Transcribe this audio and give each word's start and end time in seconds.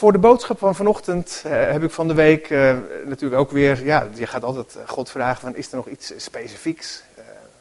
Voor 0.00 0.12
de 0.12 0.18
boodschap 0.18 0.58
van 0.58 0.74
vanochtend 0.74 1.42
eh, 1.44 1.52
heb 1.52 1.82
ik 1.82 1.90
van 1.90 2.08
de 2.08 2.14
week 2.14 2.50
eh, 2.50 2.76
natuurlijk 3.04 3.40
ook 3.40 3.50
weer, 3.50 3.84
ja, 3.84 4.08
je 4.14 4.26
gaat 4.26 4.42
altijd 4.44 4.76
eh, 4.76 4.88
God 4.88 5.10
vragen 5.10 5.40
van 5.40 5.56
is 5.56 5.70
er 5.70 5.76
nog 5.76 5.88
iets 5.88 6.12
specifieks 6.16 7.02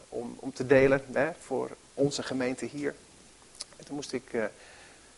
om, 0.09 0.37
om 0.39 0.53
te 0.53 0.65
delen 0.67 1.01
hè, 1.13 1.29
voor 1.39 1.69
onze 1.93 2.23
gemeente 2.23 2.65
hier. 2.65 2.93
En 3.77 3.85
toen 3.85 3.95
moest 3.95 4.13
ik 4.13 4.23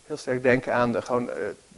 heel 0.05 0.18
sterk 0.18 0.44
denken 0.44 0.73
aan 0.73 0.92
de, 0.92 1.02
gewoon, 1.02 1.29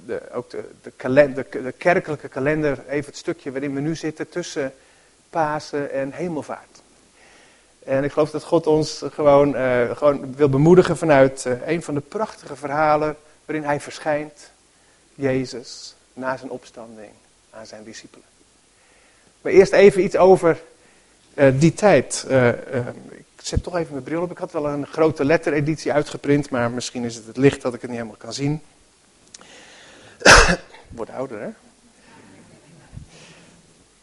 de, 0.06 0.21
ook 0.32 0.50
de, 0.50 0.70
de, 0.82 0.92
kalender, 0.92 1.46
de 1.50 1.73
kerkelijke 1.78 2.28
kalender, 2.28 2.80
even 2.88 3.05
het 3.05 3.18
stukje 3.18 3.52
waarin 3.52 3.73
we 3.73 3.80
nu 3.80 3.96
zitten 3.96 4.30
tussen 4.30 4.73
Pasen 5.30 5.91
en 5.91 6.12
Hemelvaart. 6.12 6.82
En 7.84 8.04
ik 8.04 8.12
geloof 8.12 8.32
dat 8.32 8.44
God 8.44 8.68
ons 8.68 9.04
gewoon, 9.12 9.55
gewoon 9.96 10.36
wil 10.36 10.50
bemoedigen 10.50 10.98
vanuit 10.98 11.46
een 11.66 11.84
van 11.84 11.94
de 11.94 12.02
prachtige 12.02 12.55
verhalen 12.55 13.16
waarin 13.46 13.66
hij 13.66 13.80
verschijnt, 13.80 14.52
Jezus, 15.16 15.95
na 16.14 16.38
zijn 16.38 16.52
opstanding 16.52 17.11
aan 17.49 17.66
zijn 17.66 17.84
discipelen. 17.84 18.26
Maar 19.41 19.52
eerst 19.52 19.72
even 19.72 20.03
iets 20.03 20.16
over 20.16 20.62
eh, 21.34 21.52
die 21.59 21.73
tijd. 21.73 22.26
Eh, 22.27 22.49
eh, 22.49 22.88
ik 23.09 23.49
zet 23.49 23.63
toch 23.63 23.76
even 23.76 23.91
mijn 23.91 24.03
bril 24.03 24.22
op. 24.22 24.31
Ik 24.31 24.38
had 24.38 24.52
wel 24.52 24.67
een 24.67 24.88
grote 24.88 25.26
lettereditie 25.26 25.94
uitgeprint, 25.94 26.49
maar 26.49 26.72
misschien 26.72 27.03
is 27.03 27.16
het 27.16 27.26
het 27.26 27.38
licht 27.38 27.62
dat 27.62 27.73
ik 27.73 27.81
het 27.81 27.89
niet 27.89 27.99
helemaal 27.99 28.20
kan 28.20 28.34
zien. 28.34 28.62
Wordt 30.88 31.12
ouder, 31.12 31.41
hè? 31.41 31.50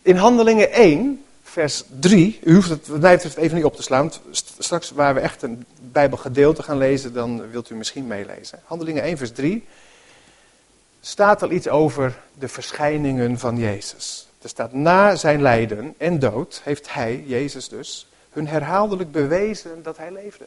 In 0.03 0.17
Handelingen 0.17 0.73
1, 0.73 1.25
vers 1.43 1.85
3, 2.01 2.39
u 2.43 2.55
hoeft 2.55 2.69
het 2.69 2.89
mij 2.89 3.15
betreft 3.15 3.37
even 3.37 3.57
niet 3.57 3.65
op 3.65 3.77
te 3.77 3.83
slaan. 3.83 4.13
Straks 4.59 4.91
waar 4.91 5.15
we 5.15 5.21
echt 5.21 5.43
een 5.43 5.65
bijbelgedeelte 5.81 6.63
gaan 6.63 6.79
lezen, 6.79 7.13
dan 7.13 7.51
wilt 7.51 7.71
u 7.71 7.75
misschien 7.75 8.07
meelezen. 8.07 8.61
Handelingen 8.65 9.03
1, 9.03 9.17
vers 9.17 9.33
3 9.33 9.65
staat 11.01 11.43
al 11.43 11.51
iets 11.51 11.69
over 11.69 12.19
de 12.39 12.49
verschijningen 12.49 13.39
van 13.39 13.59
Jezus. 13.59 14.29
Er 14.43 14.49
staat 14.49 14.73
na 14.73 15.17
zijn 15.17 15.43
lijden 15.43 15.95
en 15.99 16.19
dood 16.19 16.61
heeft 16.65 16.93
hij, 16.93 17.23
Jezus 17.27 17.69
dus, 17.69 18.07
hun 18.31 18.47
herhaaldelijk 18.49 19.13
bewezen 19.13 19.83
dat 19.83 19.97
hij 19.97 20.13
leefde. 20.13 20.47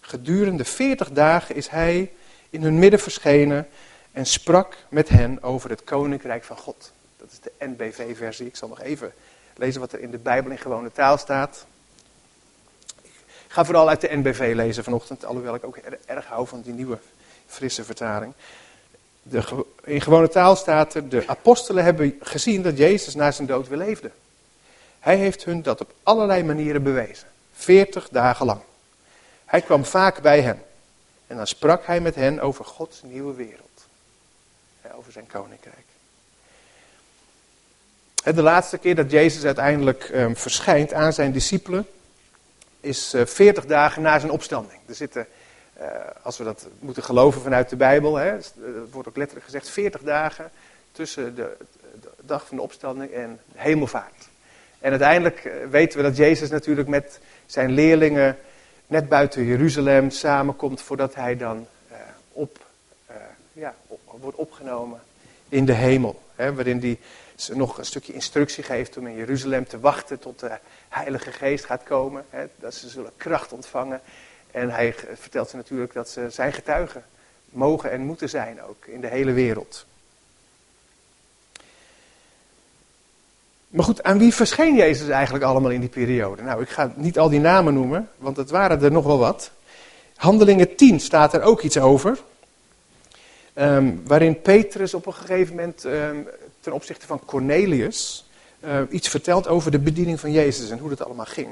Gedurende 0.00 0.64
40 0.64 1.10
dagen 1.10 1.54
is 1.54 1.68
hij 1.68 2.12
in 2.50 2.62
hun 2.62 2.78
midden 2.78 3.00
verschenen 3.00 3.68
en 4.12 4.26
sprak 4.26 4.76
met 4.88 5.08
hen 5.08 5.42
over 5.42 5.70
het 5.70 5.84
koninkrijk 5.84 6.44
van 6.44 6.56
God. 6.56 6.92
Dat 7.16 7.28
is 7.30 7.40
de 7.40 7.52
NBV-versie. 7.58 8.46
Ik 8.46 8.56
zal 8.56 8.68
nog 8.68 8.80
even 8.80 9.12
lezen 9.56 9.80
wat 9.80 9.92
er 9.92 10.00
in 10.00 10.10
de 10.10 10.18
Bijbel 10.18 10.50
in 10.50 10.58
gewone 10.58 10.92
taal 10.92 11.18
staat. 11.18 11.66
Ik 13.02 13.60
ga 13.60 13.64
vooral 13.64 13.88
uit 13.88 14.00
de 14.00 14.16
NBV 14.16 14.52
lezen 14.54 14.84
vanochtend, 14.84 15.24
alhoewel 15.24 15.54
ik 15.54 15.64
ook 15.64 15.76
er- 15.76 15.98
erg 16.06 16.26
hou 16.26 16.46
van 16.46 16.60
die 16.62 16.72
nieuwe, 16.72 16.98
frisse 17.46 17.84
vertaling. 17.84 18.32
De, 19.26 19.64
in 19.84 20.00
gewone 20.00 20.28
taal 20.28 20.56
staat 20.56 20.94
er, 20.94 21.08
de 21.08 21.22
apostelen 21.26 21.84
hebben 21.84 22.18
gezien 22.20 22.62
dat 22.62 22.78
Jezus 22.78 23.14
na 23.14 23.30
zijn 23.30 23.46
dood 23.46 23.68
weer 23.68 23.78
leefde. 23.78 24.10
Hij 25.00 25.16
heeft 25.16 25.44
hun 25.44 25.62
dat 25.62 25.80
op 25.80 25.92
allerlei 26.02 26.42
manieren 26.42 26.82
bewezen. 26.82 27.28
40 27.52 28.08
dagen 28.08 28.46
lang. 28.46 28.60
Hij 29.44 29.60
kwam 29.60 29.84
vaak 29.84 30.22
bij 30.22 30.40
hen. 30.40 30.62
En 31.26 31.36
dan 31.36 31.46
sprak 31.46 31.86
hij 31.86 32.00
met 32.00 32.14
hen 32.14 32.40
over 32.40 32.64
Gods 32.64 33.02
nieuwe 33.02 33.34
wereld. 33.34 33.62
Over 34.96 35.12
zijn 35.12 35.26
koninkrijk. 35.26 35.84
De 38.24 38.42
laatste 38.42 38.78
keer 38.78 38.94
dat 38.94 39.10
Jezus 39.10 39.44
uiteindelijk 39.44 40.04
ehm, 40.04 40.34
verschijnt 40.34 40.92
aan 40.92 41.12
zijn 41.12 41.32
discipelen 41.32 41.86
is 42.80 43.14
eh, 43.14 43.26
40 43.26 43.66
dagen 43.66 44.02
na 44.02 44.18
zijn 44.18 44.32
opstanding. 44.32 44.80
Er 44.86 44.94
zitten, 44.94 45.26
eh, 45.74 45.86
als 46.22 46.38
we 46.38 46.44
dat 46.44 46.66
moeten 46.78 47.02
geloven 47.02 47.40
vanuit 47.40 47.68
de 47.68 47.76
Bijbel, 47.76 48.16
hè, 48.16 48.30
het 48.30 48.54
wordt 48.90 49.08
ook 49.08 49.16
letterlijk 49.16 49.46
gezegd, 49.46 49.68
40 49.68 50.02
dagen 50.02 50.50
tussen 50.92 51.34
de, 51.34 51.56
dag 52.20 52.46
van 52.46 52.56
de 52.56 52.62
opstanding 52.62 53.10
en 53.10 53.40
de 53.52 53.60
hemelvaart. 53.60 54.28
En 54.84 54.90
uiteindelijk 54.90 55.44
eh, 55.44 55.52
weten 55.70 55.98
we 55.98 56.04
dat 56.04 56.16
Jezus 56.16 56.50
natuurlijk 56.50 56.88
met 56.88 57.20
zijn 57.46 57.70
leerlingen 57.70 58.38
net 58.86 59.08
buiten 59.08 59.44
Jeruzalem 59.44 60.10
samenkomt 60.10 60.80
voordat 60.80 61.14
hij 61.14 61.36
dan 61.36 61.66
eh, 61.88 61.96
op, 62.32 62.58
eh, 63.06 63.16
ja, 63.52 63.74
wordt 64.20 64.36
opgenomen 64.36 65.00
in 65.48 65.64
de 65.64 65.72
hemel. 65.72 66.22
Hè, 66.34 66.54
waarin 66.54 66.80
hij 66.80 66.98
nog 67.56 67.78
een 67.78 67.84
stukje 67.84 68.12
instructie 68.12 68.64
geeft 68.64 68.96
om 68.96 69.06
in 69.06 69.16
Jeruzalem 69.16 69.66
te 69.66 69.80
wachten 69.80 70.18
tot 70.18 70.40
de 70.40 70.50
Heilige 70.88 71.32
Geest 71.32 71.64
gaat 71.64 71.82
komen. 71.82 72.24
Hè, 72.30 72.46
dat 72.56 72.74
ze 72.74 72.88
zullen 72.88 73.12
kracht 73.16 73.52
ontvangen. 73.52 74.00
En 74.54 74.70
hij 74.70 74.94
vertelt 75.14 75.48
ze 75.48 75.56
natuurlijk 75.56 75.92
dat 75.92 76.08
ze 76.08 76.26
zijn 76.30 76.52
getuigen 76.52 77.04
mogen 77.50 77.90
en 77.90 78.00
moeten 78.00 78.28
zijn 78.28 78.62
ook 78.62 78.86
in 78.86 79.00
de 79.00 79.06
hele 79.06 79.32
wereld. 79.32 79.86
Maar 83.68 83.84
goed, 83.84 84.02
aan 84.02 84.18
wie 84.18 84.34
verscheen 84.34 84.76
Jezus 84.76 85.08
eigenlijk 85.08 85.44
allemaal 85.44 85.70
in 85.70 85.80
die 85.80 85.88
periode? 85.88 86.42
Nou, 86.42 86.62
ik 86.62 86.68
ga 86.68 86.92
niet 86.96 87.18
al 87.18 87.28
die 87.28 87.40
namen 87.40 87.74
noemen, 87.74 88.10
want 88.16 88.36
het 88.36 88.50
waren 88.50 88.82
er 88.82 88.92
nog 88.92 89.04
wel 89.04 89.18
wat. 89.18 89.50
Handelingen 90.16 90.76
10 90.76 91.00
staat 91.00 91.34
er 91.34 91.42
ook 91.42 91.62
iets 91.62 91.78
over. 91.78 92.18
Ehm, 93.52 93.92
waarin 94.04 94.40
Petrus 94.40 94.94
op 94.94 95.06
een 95.06 95.14
gegeven 95.14 95.54
moment 95.54 95.84
ehm, 95.84 96.16
ten 96.60 96.72
opzichte 96.72 97.06
van 97.06 97.20
Cornelius 97.24 98.28
eh, 98.60 98.80
iets 98.90 99.08
vertelt 99.08 99.48
over 99.48 99.70
de 99.70 99.78
bediening 99.78 100.20
van 100.20 100.32
Jezus 100.32 100.70
en 100.70 100.78
hoe 100.78 100.88
dat 100.88 101.04
allemaal 101.04 101.24
ging. 101.24 101.48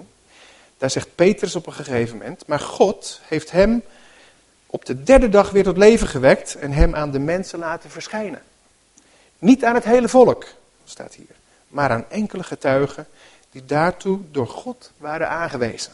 Daar 0.83 0.91
zegt 0.91 1.15
Petrus 1.15 1.57
op 1.57 1.67
een 1.67 1.73
gegeven 1.73 2.17
moment, 2.17 2.47
maar 2.47 2.59
God 2.59 3.21
heeft 3.23 3.51
hem 3.51 3.83
op 4.67 4.85
de 4.85 5.03
derde 5.03 5.29
dag 5.29 5.51
weer 5.51 5.63
tot 5.63 5.77
leven 5.77 6.07
gewekt 6.09 6.55
en 6.55 6.73
hem 6.73 6.95
aan 6.95 7.11
de 7.11 7.19
mensen 7.19 7.59
laten 7.59 7.91
verschijnen. 7.91 8.43
Niet 9.39 9.65
aan 9.65 9.75
het 9.75 9.85
hele 9.85 10.09
volk, 10.09 10.45
staat 10.85 11.15
hier, 11.15 11.35
maar 11.69 11.91
aan 11.91 12.05
enkele 12.09 12.43
getuigen 12.43 13.07
die 13.51 13.65
daartoe 13.65 14.21
door 14.31 14.47
God 14.47 14.93
waren 14.97 15.29
aangewezen. 15.29 15.93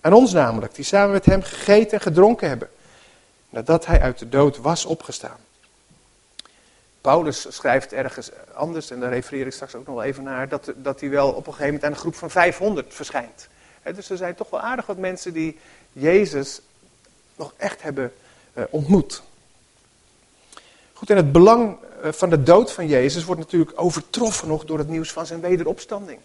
Aan 0.00 0.12
ons 0.12 0.32
namelijk, 0.32 0.74
die 0.74 0.84
samen 0.84 1.12
met 1.12 1.26
hem 1.26 1.42
gegeten 1.42 1.98
en 1.98 2.04
gedronken 2.04 2.48
hebben, 2.48 2.68
nadat 3.50 3.86
hij 3.86 4.00
uit 4.00 4.18
de 4.18 4.28
dood 4.28 4.56
was 4.56 4.84
opgestaan. 4.84 5.40
Paulus 7.00 7.46
schrijft 7.48 7.92
ergens 7.92 8.30
anders, 8.54 8.90
en 8.90 9.00
daar 9.00 9.12
refereer 9.12 9.46
ik 9.46 9.52
straks 9.52 9.74
ook 9.74 9.86
nog 9.86 10.02
even 10.02 10.22
naar, 10.22 10.48
dat, 10.48 10.72
dat 10.76 11.00
hij 11.00 11.10
wel 11.10 11.28
op 11.28 11.36
een 11.36 11.52
gegeven 11.52 11.64
moment 11.64 11.84
aan 11.84 11.90
een 11.90 11.98
groep 11.98 12.14
van 12.14 12.30
500 12.30 12.94
verschijnt. 12.94 13.48
Dus 13.92 14.10
er 14.10 14.16
zijn 14.16 14.34
toch 14.34 14.50
wel 14.50 14.60
aardig 14.60 14.86
wat 14.86 14.96
mensen 14.96 15.32
die 15.32 15.58
Jezus 15.92 16.60
nog 17.36 17.54
echt 17.56 17.82
hebben 17.82 18.12
eh, 18.52 18.64
ontmoet. 18.70 19.22
Goed, 20.92 21.10
en 21.10 21.16
het 21.16 21.32
belang 21.32 21.76
eh, 22.02 22.12
van 22.12 22.30
de 22.30 22.42
dood 22.42 22.72
van 22.72 22.86
Jezus 22.86 23.24
wordt 23.24 23.40
natuurlijk 23.40 23.72
overtroffen 23.74 24.48
nog 24.48 24.64
door 24.64 24.78
het 24.78 24.88
nieuws 24.88 25.12
van 25.12 25.26
zijn 25.26 25.40
wederopstanding. 25.40 26.18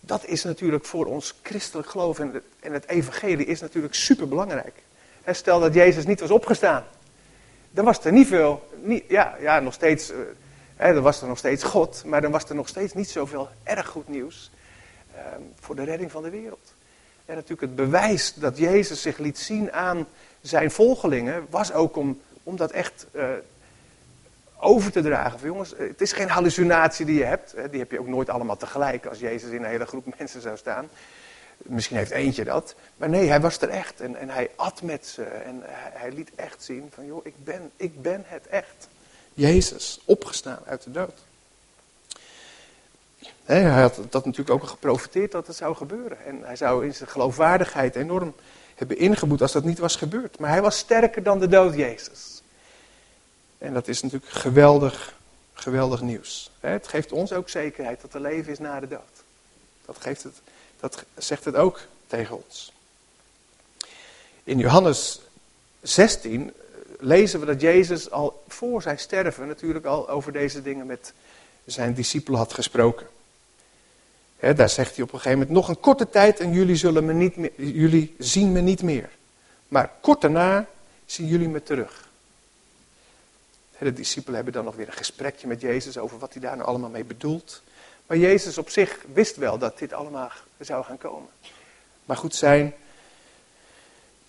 Dat 0.00 0.24
is 0.24 0.44
natuurlijk 0.44 0.84
voor 0.84 1.06
ons 1.06 1.34
christelijk 1.42 1.88
geloof 1.88 2.18
en 2.18 2.42
het, 2.60 2.88
evangelie 2.88 3.46
is 3.46 3.60
natuurlijk 3.60 3.94
superbelangrijk. 3.94 4.74
Stel 5.26 5.60
dat 5.60 5.74
Jezus 5.74 6.06
niet 6.06 6.20
was 6.20 6.30
opgestaan. 6.30 6.84
Dan 7.70 7.84
was 7.84 8.04
er 8.04 8.12
niet 8.12 8.26
veel, 8.26 8.68
niet, 8.82 9.04
ja, 9.08 9.36
ja, 9.40 9.60
nog 9.60 9.74
steeds, 9.74 10.10
eh, 10.10 10.16
hè, 10.76 10.94
dan 10.94 11.02
was 11.02 11.20
er 11.20 11.28
nog 11.28 11.38
steeds 11.38 11.62
God, 11.62 12.02
maar 12.04 12.20
dan 12.20 12.30
was 12.30 12.44
er 12.44 12.54
nog 12.54 12.68
steeds 12.68 12.92
niet 12.92 13.10
zoveel 13.10 13.48
erg 13.62 13.86
goed 13.86 14.08
nieuws 14.08 14.50
voor 15.60 15.76
de 15.76 15.84
redding 15.84 16.10
van 16.10 16.22
de 16.22 16.30
wereld. 16.30 16.74
En 17.24 17.34
natuurlijk 17.34 17.60
het 17.60 17.76
bewijs 17.76 18.34
dat 18.34 18.58
Jezus 18.58 19.02
zich 19.02 19.18
liet 19.18 19.38
zien 19.38 19.72
aan 19.72 20.06
zijn 20.40 20.70
volgelingen, 20.70 21.46
was 21.50 21.72
ook 21.72 21.96
om, 21.96 22.20
om 22.42 22.56
dat 22.56 22.70
echt 22.70 23.06
eh, 23.12 23.28
over 24.58 24.92
te 24.92 25.02
dragen. 25.02 25.38
Jongens, 25.42 25.74
het 25.76 26.00
is 26.00 26.12
geen 26.12 26.28
hallucinatie 26.28 27.06
die 27.06 27.18
je 27.18 27.24
hebt. 27.24 27.54
Die 27.70 27.80
heb 27.80 27.90
je 27.90 28.00
ook 28.00 28.06
nooit 28.06 28.28
allemaal 28.28 28.56
tegelijk 28.56 29.06
als 29.06 29.18
Jezus 29.18 29.50
in 29.50 29.62
een 29.64 29.70
hele 29.70 29.86
groep 29.86 30.14
mensen 30.18 30.40
zou 30.40 30.56
staan. 30.56 30.88
Misschien 31.56 31.96
heeft 31.96 32.10
eentje 32.10 32.44
dat. 32.44 32.74
Maar 32.96 33.08
nee, 33.08 33.28
hij 33.28 33.40
was 33.40 33.60
er 33.60 33.68
echt. 33.68 34.00
En, 34.00 34.16
en 34.16 34.28
hij 34.28 34.50
at 34.56 34.82
met 34.82 35.06
ze. 35.06 35.22
En 35.22 35.60
hij, 35.62 35.90
hij 35.92 36.12
liet 36.12 36.30
echt 36.34 36.62
zien 36.62 36.90
van, 36.94 37.06
joh, 37.06 37.26
ik 37.26 37.44
ben, 37.44 37.70
ik 37.76 38.02
ben 38.02 38.22
het 38.26 38.46
echt. 38.46 38.88
Jezus, 39.34 40.00
opgestaan 40.04 40.60
uit 40.66 40.82
de 40.82 40.90
dood. 40.90 41.22
Hij 43.44 43.62
had 43.62 44.00
dat 44.10 44.24
natuurlijk 44.24 44.50
ook 44.62 44.68
geprofiteerd 44.68 45.32
dat 45.32 45.46
het 45.46 45.56
zou 45.56 45.76
gebeuren. 45.76 46.24
En 46.24 46.42
hij 46.42 46.56
zou 46.56 46.84
in 46.84 46.94
zijn 46.94 47.08
geloofwaardigheid 47.08 47.96
enorm 47.96 48.34
hebben 48.74 48.98
ingeboet 48.98 49.42
als 49.42 49.52
dat 49.52 49.64
niet 49.64 49.78
was 49.78 49.96
gebeurd. 49.96 50.38
Maar 50.38 50.50
hij 50.50 50.62
was 50.62 50.78
sterker 50.78 51.22
dan 51.22 51.38
de 51.38 51.48
dood, 51.48 51.74
Jezus. 51.74 52.42
En 53.58 53.72
dat 53.72 53.88
is 53.88 54.02
natuurlijk 54.02 54.32
geweldig, 54.32 55.14
geweldig 55.52 56.00
nieuws. 56.00 56.50
Het 56.60 56.88
geeft 56.88 57.12
ons 57.12 57.32
ook 57.32 57.48
zekerheid 57.48 58.00
dat 58.00 58.14
er 58.14 58.20
leven 58.20 58.52
is 58.52 58.58
na 58.58 58.80
de 58.80 58.88
dood. 58.88 59.22
Dat, 59.84 59.96
geeft 60.00 60.22
het, 60.22 60.40
dat 60.80 61.04
zegt 61.14 61.44
het 61.44 61.54
ook 61.54 61.80
tegen 62.06 62.44
ons. 62.44 62.72
In 64.44 64.58
Johannes 64.58 65.20
16 65.82 66.52
lezen 66.98 67.40
we 67.40 67.46
dat 67.46 67.60
Jezus 67.60 68.10
al 68.10 68.42
voor 68.48 68.82
zijn 68.82 68.98
sterven 68.98 69.46
natuurlijk 69.46 69.84
al 69.84 70.08
over 70.08 70.32
deze 70.32 70.62
dingen 70.62 70.86
met 70.86 71.12
zijn 71.64 71.94
discipelen 71.94 72.38
had 72.38 72.52
gesproken. 72.52 73.06
Daar 74.52 74.68
zegt 74.68 74.94
hij 74.94 75.04
op 75.04 75.12
een 75.12 75.20
gegeven 75.20 75.38
moment, 75.38 75.56
nog 75.56 75.68
een 75.68 75.80
korte 75.80 76.10
tijd 76.10 76.40
en 76.40 76.52
jullie, 76.52 76.76
zullen 76.76 77.04
me 77.04 77.12
niet 77.12 77.36
meer, 77.36 77.52
jullie 77.56 78.14
zien 78.18 78.52
me 78.52 78.60
niet 78.60 78.82
meer. 78.82 79.08
Maar 79.68 79.90
kort 80.00 80.20
daarna 80.20 80.66
zien 81.06 81.26
jullie 81.26 81.48
me 81.48 81.62
terug. 81.62 82.08
De 83.78 83.92
discipelen 83.92 84.34
hebben 84.34 84.52
dan 84.52 84.64
nog 84.64 84.76
weer 84.76 84.86
een 84.86 84.92
gesprekje 84.92 85.46
met 85.46 85.60
Jezus 85.60 85.98
over 85.98 86.18
wat 86.18 86.32
hij 86.32 86.42
daar 86.42 86.56
nou 86.56 86.68
allemaal 86.68 86.90
mee 86.90 87.04
bedoelt. 87.04 87.62
Maar 88.06 88.16
Jezus 88.16 88.58
op 88.58 88.70
zich 88.70 88.98
wist 89.12 89.36
wel 89.36 89.58
dat 89.58 89.78
dit 89.78 89.92
allemaal 89.92 90.30
zou 90.58 90.84
gaan 90.84 90.98
komen. 90.98 91.28
Maar 92.04 92.16
goed, 92.16 92.34
zijn 92.34 92.74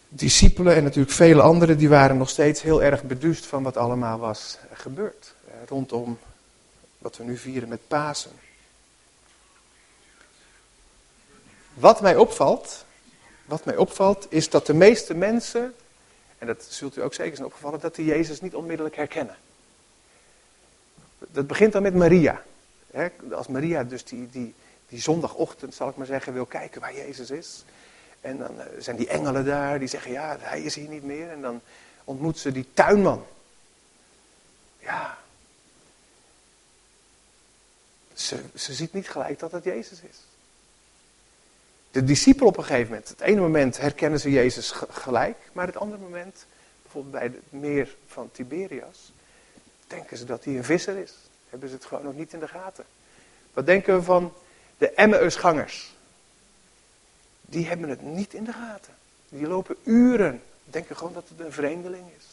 discipelen 0.10 0.76
en 0.76 0.84
natuurlijk 0.84 1.14
vele 1.14 1.42
anderen, 1.42 1.78
die 1.78 1.90
waren 1.90 2.18
nog 2.18 2.30
steeds 2.30 2.62
heel 2.62 2.84
erg 2.84 3.04
beduust 3.04 3.46
van 3.46 3.64
wat 3.64 3.78
allemaal 3.78 4.20
was 4.20 4.58
gebeurd. 4.74 5.34
Rondom 5.68 6.18
wat 6.98 7.18
we 7.18 7.24
nu 7.24 7.38
vieren 7.38 7.70
met 7.70 7.88
Pasen. 7.88 8.32
Wat 11.75 12.01
mij 12.01 12.16
opvalt, 12.16 12.86
wat 13.45 13.66
mij 13.66 13.75
opvalt, 13.77 14.27
is 14.30 14.50
dat 14.50 14.66
de 14.66 14.74
meeste 14.74 15.13
mensen, 15.13 15.75
en 16.38 16.48
dat 16.48 16.63
zult 16.63 16.98
u 16.98 17.01
ook 17.01 17.13
zeker 17.13 17.36
zijn 17.36 17.48
opgevallen, 17.48 17.80
dat 17.80 17.95
die 17.95 18.06
Jezus 18.06 18.42
niet 18.42 18.56
onmiddellijk 18.56 18.95
herkennen. 18.95 19.36
Dat 21.18 21.48
begint 21.48 21.74
dan 21.74 21.81
met 21.81 21.95
Maria. 21.95 22.44
Als 23.31 23.48
Maria 23.48 23.83
dus 23.83 24.04
die, 24.04 24.30
die, 24.30 24.54
die 24.89 25.01
zondagochtend, 25.01 25.75
zal 25.75 25.89
ik 25.89 25.95
maar 25.95 26.06
zeggen, 26.06 26.33
wil 26.33 26.45
kijken 26.45 26.81
waar 26.81 26.95
Jezus 26.95 27.30
is. 27.31 27.63
En 28.21 28.38
dan 28.38 28.62
eh, 28.62 28.66
zijn 28.80 28.95
die 28.95 29.07
engelen 29.07 29.45
daar, 29.45 29.80
die 29.80 29.88
zeggen, 29.88 30.12
ja, 30.12 30.38
hij 30.39 30.62
is 30.62 30.75
hier 30.75 30.89
niet 30.89 31.04
meer. 31.04 31.30
En 31.30 31.42
dan 31.42 31.62
ontmoet 32.04 32.39
ze 32.39 32.51
die 32.51 32.68
tuinman. 32.74 33.25
Ja. 34.80 35.18
Ze, 38.13 38.44
ze 38.56 38.74
ziet 38.74 38.94
niet 38.94 39.10
gelijk 39.10 39.39
dat 39.39 39.51
het 39.51 39.63
Jezus 39.63 40.01
is. 40.01 40.18
De 41.95 42.03
discipelen 42.03 42.47
op 42.47 42.57
een 42.57 42.63
gegeven 42.63 42.89
moment, 42.89 43.09
het 43.09 43.21
ene 43.21 43.42
moment 43.42 43.77
herkennen 43.77 44.19
ze 44.19 44.31
Jezus 44.31 44.71
gelijk, 44.89 45.38
maar 45.53 45.68
het 45.68 45.77
andere 45.77 46.01
moment, 46.01 46.45
bijvoorbeeld 46.81 47.13
bij 47.13 47.24
het 47.24 47.62
meer 47.62 47.95
van 48.07 48.30
Tiberias, 48.31 49.12
denken 49.88 50.18
ze 50.18 50.25
dat 50.25 50.44
hij 50.44 50.57
een 50.57 50.63
visser 50.63 50.97
is. 50.97 51.13
Hebben 51.50 51.69
ze 51.69 51.75
het 51.75 51.86
gewoon 51.86 52.03
nog 52.03 52.15
niet 52.15 52.33
in 52.33 52.39
de 52.39 52.47
gaten. 52.47 52.86
Wat 53.53 53.65
denken 53.65 53.95
we 53.95 54.03
van 54.03 54.33
de 54.77 54.89
Emmausgangers? 54.89 55.95
Die 57.42 57.68
hebben 57.68 57.89
het 57.89 58.01
niet 58.01 58.33
in 58.33 58.44
de 58.44 58.53
gaten. 58.53 58.94
Die 59.30 59.47
lopen 59.47 59.75
uren, 59.83 60.42
denken 60.63 60.97
gewoon 60.97 61.13
dat 61.13 61.30
het 61.30 61.39
een 61.39 61.51
vreemdeling 61.51 62.06
is. 62.18 62.25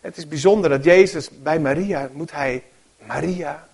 Het 0.00 0.16
is 0.16 0.28
bijzonder 0.28 0.70
dat 0.70 0.84
Jezus 0.84 1.30
bij 1.30 1.60
Maria, 1.60 2.10
moet 2.12 2.32
hij 2.32 2.64
Maria, 3.06 3.68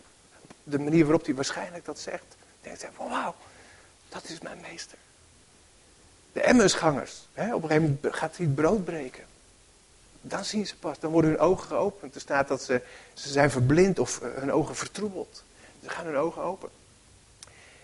de 0.62 0.78
manier 0.78 1.04
waarop 1.04 1.24
hij 1.24 1.34
waarschijnlijk 1.34 1.84
dat 1.84 1.98
zegt, 1.98 2.36
denkt 2.60 2.82
hij 2.82 2.90
wauw, 2.96 3.34
dat 4.08 4.28
is 4.28 4.40
mijn 4.40 4.60
meester. 4.60 4.99
De 6.32 6.40
Emmausgangers, 6.40 7.28
hè, 7.32 7.55
op 7.55 7.62
een 7.62 7.69
gegeven 7.69 7.99
moment 8.02 8.16
gaat 8.16 8.37
hij 8.37 8.46
het 8.46 8.55
brood 8.55 8.84
breken. 8.84 9.25
Dan 10.20 10.44
zien 10.44 10.66
ze 10.66 10.76
pas, 10.76 10.99
dan 10.99 11.10
worden 11.10 11.31
hun 11.31 11.40
ogen 11.40 11.66
geopend. 11.66 12.14
Er 12.14 12.20
staat 12.20 12.49
dat 12.49 12.62
ze, 12.62 12.81
ze 13.14 13.28
zijn 13.28 13.50
verblind 13.50 13.99
of 13.99 14.20
eh, 14.20 14.28
hun 14.34 14.52
ogen 14.52 14.76
vertroebeld. 14.76 15.43
Ze 15.82 15.88
gaan 15.88 16.06
hun 16.06 16.16
ogen 16.16 16.43
open. 16.43 16.69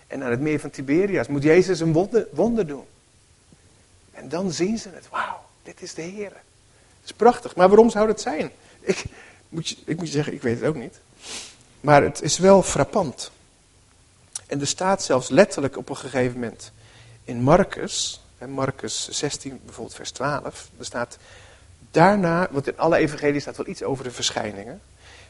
En 0.07 0.23
aan 0.23 0.31
het 0.31 0.41
meer 0.41 0.61
van 0.61 0.71
Tiberias 0.71 1.27
moet 1.27 1.43
Jezus 1.43 1.81
een 1.81 1.93
wonder, 2.33 2.67
doen. 2.67 2.85
En 4.13 4.29
dan 4.29 4.53
zien 4.53 4.79
ze 4.79 4.89
het. 4.89 5.09
Wauw, 5.09 5.45
dit 5.63 5.83
is 5.83 5.95
de 5.95 6.03
Heer. 6.03 6.31
Dat 6.31 7.05
is 7.05 7.13
prachtig. 7.13 7.57
Maar 7.57 7.69
waarom 7.69 7.91
zou 7.91 8.07
dat 8.07 8.21
zijn? 8.21 8.51
Ik 8.81 9.05
moet, 9.49 9.69
je, 9.69 9.77
ik 9.85 9.97
moet 9.97 10.07
je 10.07 10.13
zeggen, 10.13 10.33
ik 10.33 10.43
weet 10.43 10.61
het 10.61 10.69
ook 10.69 10.75
niet. 10.75 11.01
Maar 11.81 12.03
het 12.03 12.23
is 12.23 12.39
wel 12.39 12.63
frappant. 12.63 13.31
En 14.55 14.61
er 14.61 14.67
staat 14.67 15.03
zelfs 15.03 15.29
letterlijk 15.29 15.77
op 15.77 15.89
een 15.89 15.97
gegeven 15.97 16.33
moment 16.41 16.73
in 17.25 17.43
Marcus, 17.43 18.21
Marcus 18.49 19.09
16 19.09 19.61
bijvoorbeeld 19.65 19.97
vers 19.97 20.11
12, 20.11 20.71
er 20.79 20.85
staat 20.85 21.19
daarna, 21.91 22.49
want 22.51 22.67
in 22.67 22.79
alle 22.79 22.97
evangelieën 22.97 23.41
staat 23.41 23.57
wel 23.57 23.67
iets 23.67 23.83
over 23.83 24.05
de 24.05 24.11
verschijningen. 24.11 24.81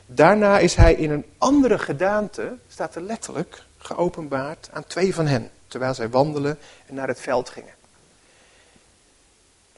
Daarna 0.06 0.59
is 0.59 0.75
hij 0.75 0.94
in 0.94 1.11
een 1.11 1.25
andere 1.38 1.79
gedaante, 1.79 2.56
staat 2.69 2.94
er 2.94 3.03
letterlijk, 3.03 3.62
geopenbaard 3.79 4.69
aan 4.73 4.87
twee 4.87 5.15
van 5.15 5.27
hen, 5.27 5.50
terwijl 5.67 5.94
zij 5.94 6.09
wandelen 6.09 6.59
en 6.87 6.94
naar 6.94 7.09
het 7.09 7.20
veld 7.20 7.49
gingen. 7.49 7.75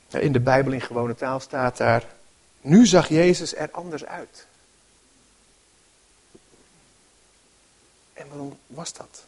In 0.08 0.32
de 0.32 0.40
Bijbel 0.40 0.72
in 0.72 0.80
gewone 0.80 1.14
taal 1.14 1.40
staat 1.40 1.76
daar, 1.76 2.04
nu 2.60 2.86
zag 2.86 3.08
Jezus 3.08 3.54
er 3.54 3.68
anders 3.70 4.04
uit. 4.04 4.46
En 8.12 8.28
waarom 8.28 8.58
was 8.66 8.92
dat? 8.92 9.25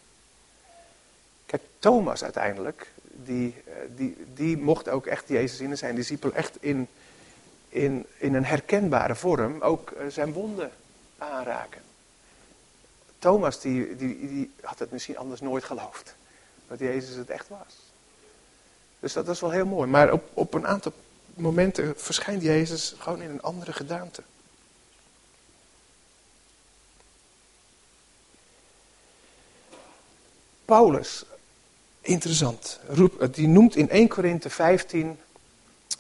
Thomas 1.79 2.25
uiteindelijk, 2.25 2.91
die, 3.03 3.55
eh, 3.67 3.73
die, 3.97 4.17
die 4.35 4.57
mocht 4.57 4.89
ook 4.89 5.07
echt 5.07 5.29
Jezus 5.29 5.61
in 5.61 5.79
zijn 5.79 5.95
discipel 5.95 6.33
echt 6.33 6.57
in, 6.61 6.89
in, 7.69 8.07
in 8.17 8.35
een 8.35 8.45
herkenbare 8.45 9.15
vorm 9.15 9.61
ook 9.61 9.91
eh, 9.91 10.07
zijn 10.07 10.33
wonden 10.33 10.71
aanraken. 11.19 11.83
Thomas 13.19 13.61
die, 13.61 13.97
die, 13.97 14.29
die 14.29 14.51
had 14.61 14.79
het 14.79 14.91
misschien 14.91 15.19
anders 15.19 15.41
nooit 15.41 15.65
geloofd. 15.65 16.15
Dat 16.69 16.79
Jezus 16.79 17.17
het 17.17 17.31
echt 17.31 17.49
was. 17.49 17.75
Dus 19.01 19.13
dat 19.13 19.29
is 19.29 19.41
wel 19.41 19.51
heel 19.51 19.67
mooi. 19.67 19.89
Maar 19.89 20.13
op, 20.13 20.31
op 20.35 20.55
een 20.55 20.67
aantal 20.67 20.93
momenten 21.35 21.95
verschijnt 21.97 22.43
Jezus 22.43 22.95
gewoon 22.99 23.23
in 23.23 23.31
een 23.31 23.43
andere 23.43 23.73
gedaante. 23.73 24.23
Paulus, 30.65 31.25
interessant, 32.09 32.81
die 33.31 33.49
noemt 33.49 33.77
in 33.77 33.91
1 33.91 34.09
Korinthe 34.09 34.51
15 34.51 35.19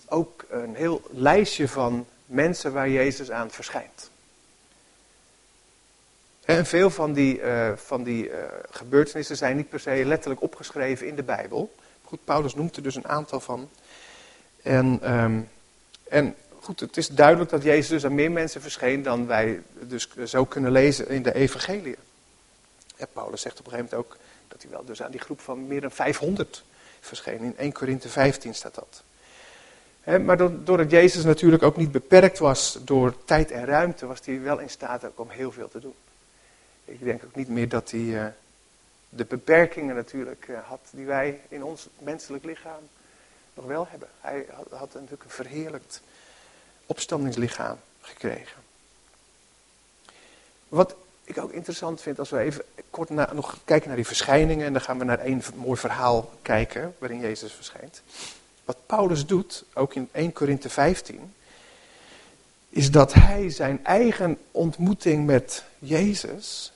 ook 0.08 0.44
een 0.48 0.74
heel 0.74 1.02
lijstje 1.10 1.68
van 1.68 2.06
mensen 2.26 2.72
waar 2.72 2.88
Jezus 2.88 3.30
aan 3.30 3.50
verschijnt. 3.50 4.10
En 6.44 6.66
veel 6.66 6.90
van 6.90 7.12
die, 7.12 7.40
uh, 7.40 7.72
van 7.76 8.02
die 8.02 8.28
uh, 8.28 8.36
gebeurtenissen 8.70 9.36
zijn 9.36 9.56
niet 9.56 9.68
per 9.68 9.80
se 9.80 10.04
letterlijk 10.04 10.42
opgeschreven 10.42 11.06
in 11.06 11.16
de 11.16 11.22
Bijbel. 11.22 11.74
Goed, 12.04 12.24
Paulus 12.24 12.54
noemt 12.54 12.76
er 12.76 12.82
dus 12.82 12.94
een 12.94 13.08
aantal 13.08 13.40
van. 13.40 13.70
En, 14.62 15.14
um, 15.14 15.48
en 16.08 16.34
goed, 16.60 16.80
het 16.80 16.96
is 16.96 17.08
duidelijk 17.08 17.50
dat 17.50 17.62
Jezus 17.62 17.88
dus 17.88 18.04
aan 18.04 18.14
meer 18.14 18.32
mensen 18.32 18.60
verscheen 18.60 19.02
dan 19.02 19.26
wij 19.26 19.62
dus 19.80 20.08
zo 20.24 20.44
kunnen 20.44 20.72
lezen 20.72 21.08
in 21.08 21.22
de 21.22 21.34
evangelie. 21.34 21.96
Paulus 23.12 23.40
zegt 23.40 23.58
op 23.58 23.66
een 23.66 23.72
gegeven 23.72 23.96
moment 23.96 24.12
ook 24.12 24.18
hij 24.62 24.70
wel 24.70 24.84
dus 24.84 25.02
aan 25.02 25.10
die 25.10 25.20
groep 25.20 25.40
van 25.40 25.66
meer 25.66 25.80
dan 25.80 25.90
500 25.90 26.64
verscheen. 27.00 27.40
In 27.40 27.56
1 27.56 27.72
Korinthe 27.72 28.08
15 28.08 28.54
staat 28.54 28.74
dat. 28.74 29.02
He, 30.00 30.18
maar 30.18 30.64
doordat 30.64 30.90
Jezus 30.90 31.24
natuurlijk 31.24 31.62
ook 31.62 31.76
niet 31.76 31.92
beperkt 31.92 32.38
was 32.38 32.78
door 32.80 33.24
tijd 33.24 33.50
en 33.50 33.64
ruimte, 33.64 34.06
was 34.06 34.20
hij 34.24 34.40
wel 34.40 34.58
in 34.58 34.70
staat 34.70 35.04
ook 35.04 35.20
om 35.20 35.30
heel 35.30 35.52
veel 35.52 35.68
te 35.68 35.80
doen. 35.80 35.94
Ik 36.84 37.04
denk 37.04 37.24
ook 37.24 37.34
niet 37.34 37.48
meer 37.48 37.68
dat 37.68 37.90
hij 37.90 38.00
uh, 38.00 38.26
de 39.08 39.24
beperkingen 39.24 39.94
natuurlijk 39.94 40.46
uh, 40.48 40.58
had 40.64 40.80
die 40.90 41.06
wij 41.06 41.40
in 41.48 41.64
ons 41.64 41.88
menselijk 41.98 42.44
lichaam 42.44 42.88
nog 43.54 43.64
wel 43.64 43.86
hebben. 43.90 44.08
Hij 44.20 44.46
had, 44.52 44.66
had 44.70 44.94
natuurlijk 44.94 45.24
een 45.24 45.30
verheerlijkt 45.30 46.02
opstandingslichaam 46.86 47.78
gekregen. 48.00 48.62
Wat 50.68 50.94
ik 51.24 51.38
ook 51.38 51.52
interessant 51.52 52.00
vind, 52.00 52.18
als 52.18 52.30
we 52.30 52.38
even 52.38 52.64
kort 53.06 53.32
nog 53.32 53.58
kijken 53.64 53.86
naar 53.86 53.96
die 53.96 54.06
verschijningen, 54.06 54.66
en 54.66 54.72
dan 54.72 54.82
gaan 54.82 54.98
we 54.98 55.04
naar 55.04 55.18
één 55.18 55.42
mooi 55.54 55.78
verhaal 55.78 56.30
kijken 56.42 56.94
waarin 56.98 57.20
Jezus 57.20 57.52
verschijnt. 57.52 58.02
Wat 58.64 58.76
Paulus 58.86 59.26
doet, 59.26 59.64
ook 59.74 59.94
in 59.94 60.08
1 60.12 60.32
Korinthe 60.32 60.68
15, 60.68 61.34
is 62.68 62.90
dat 62.90 63.12
hij 63.12 63.50
zijn 63.50 63.84
eigen 63.84 64.38
ontmoeting 64.50 65.26
met 65.26 65.64
Jezus 65.78 66.72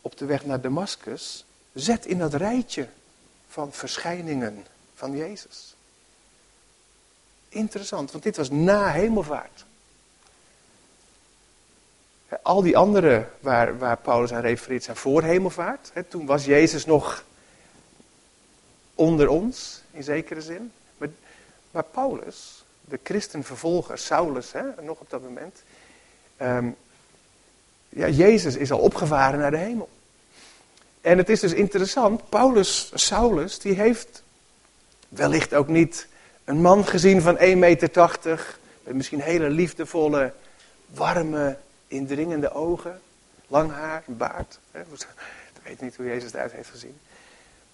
op 0.00 0.16
de 0.18 0.24
weg 0.24 0.44
naar 0.44 0.60
Damascus 0.60 1.44
zet 1.72 2.06
in 2.06 2.18
dat 2.18 2.34
rijtje 2.34 2.88
van 3.48 3.72
verschijningen 3.72 4.66
van 4.94 5.16
Jezus. 5.16 5.74
Interessant, 7.48 8.10
want 8.10 8.24
dit 8.24 8.36
was 8.36 8.50
na 8.50 8.90
hemelvaart. 8.90 9.64
Al 12.42 12.62
die 12.62 12.76
andere 12.76 13.26
waar, 13.40 13.78
waar 13.78 13.96
Paulus 13.96 14.32
aan 14.32 14.40
refereert 14.40 14.84
zijn 14.84 14.96
voor 14.96 15.22
hemelvaart. 15.22 15.92
toen 16.08 16.26
was 16.26 16.44
Jezus 16.44 16.86
nog 16.86 17.24
onder 18.94 19.28
ons, 19.28 19.82
in 19.90 20.02
zekere 20.02 20.42
zin. 20.42 20.72
Maar, 21.70 21.84
Paulus, 21.84 22.64
de 22.80 22.98
christenvervolger, 23.02 23.98
Saulus, 23.98 24.52
nog 24.82 24.98
op 24.98 25.10
dat 25.10 25.22
moment. 25.22 25.62
Um, 26.42 26.76
ja, 27.88 28.08
Jezus 28.08 28.56
is 28.56 28.70
al 28.70 28.78
opgevaren 28.78 29.38
naar 29.38 29.50
de 29.50 29.56
hemel. 29.56 29.88
En 31.00 31.18
het 31.18 31.28
is 31.28 31.40
dus 31.40 31.52
interessant, 31.52 32.28
Paulus, 32.28 32.90
Saulus, 32.94 33.58
die 33.58 33.74
heeft 33.74 34.22
wellicht 35.08 35.54
ook 35.54 35.68
niet 35.68 36.06
een 36.44 36.60
man 36.60 36.86
gezien 36.86 37.22
van 37.22 37.38
1,80 37.38 37.42
meter, 37.56 38.58
met 38.82 38.94
misschien 38.94 39.20
hele 39.20 39.50
liefdevolle, 39.50 40.32
warme, 40.86 41.58
indringende 41.86 42.52
ogen, 42.52 43.00
lang 43.46 43.72
haar, 43.72 44.02
baard. 44.06 44.58
Ik 45.56 45.62
weet 45.62 45.80
niet 45.80 45.96
hoe 45.96 46.06
Jezus 46.06 46.32
eruit 46.32 46.52
heeft 46.52 46.68
gezien. 46.68 46.98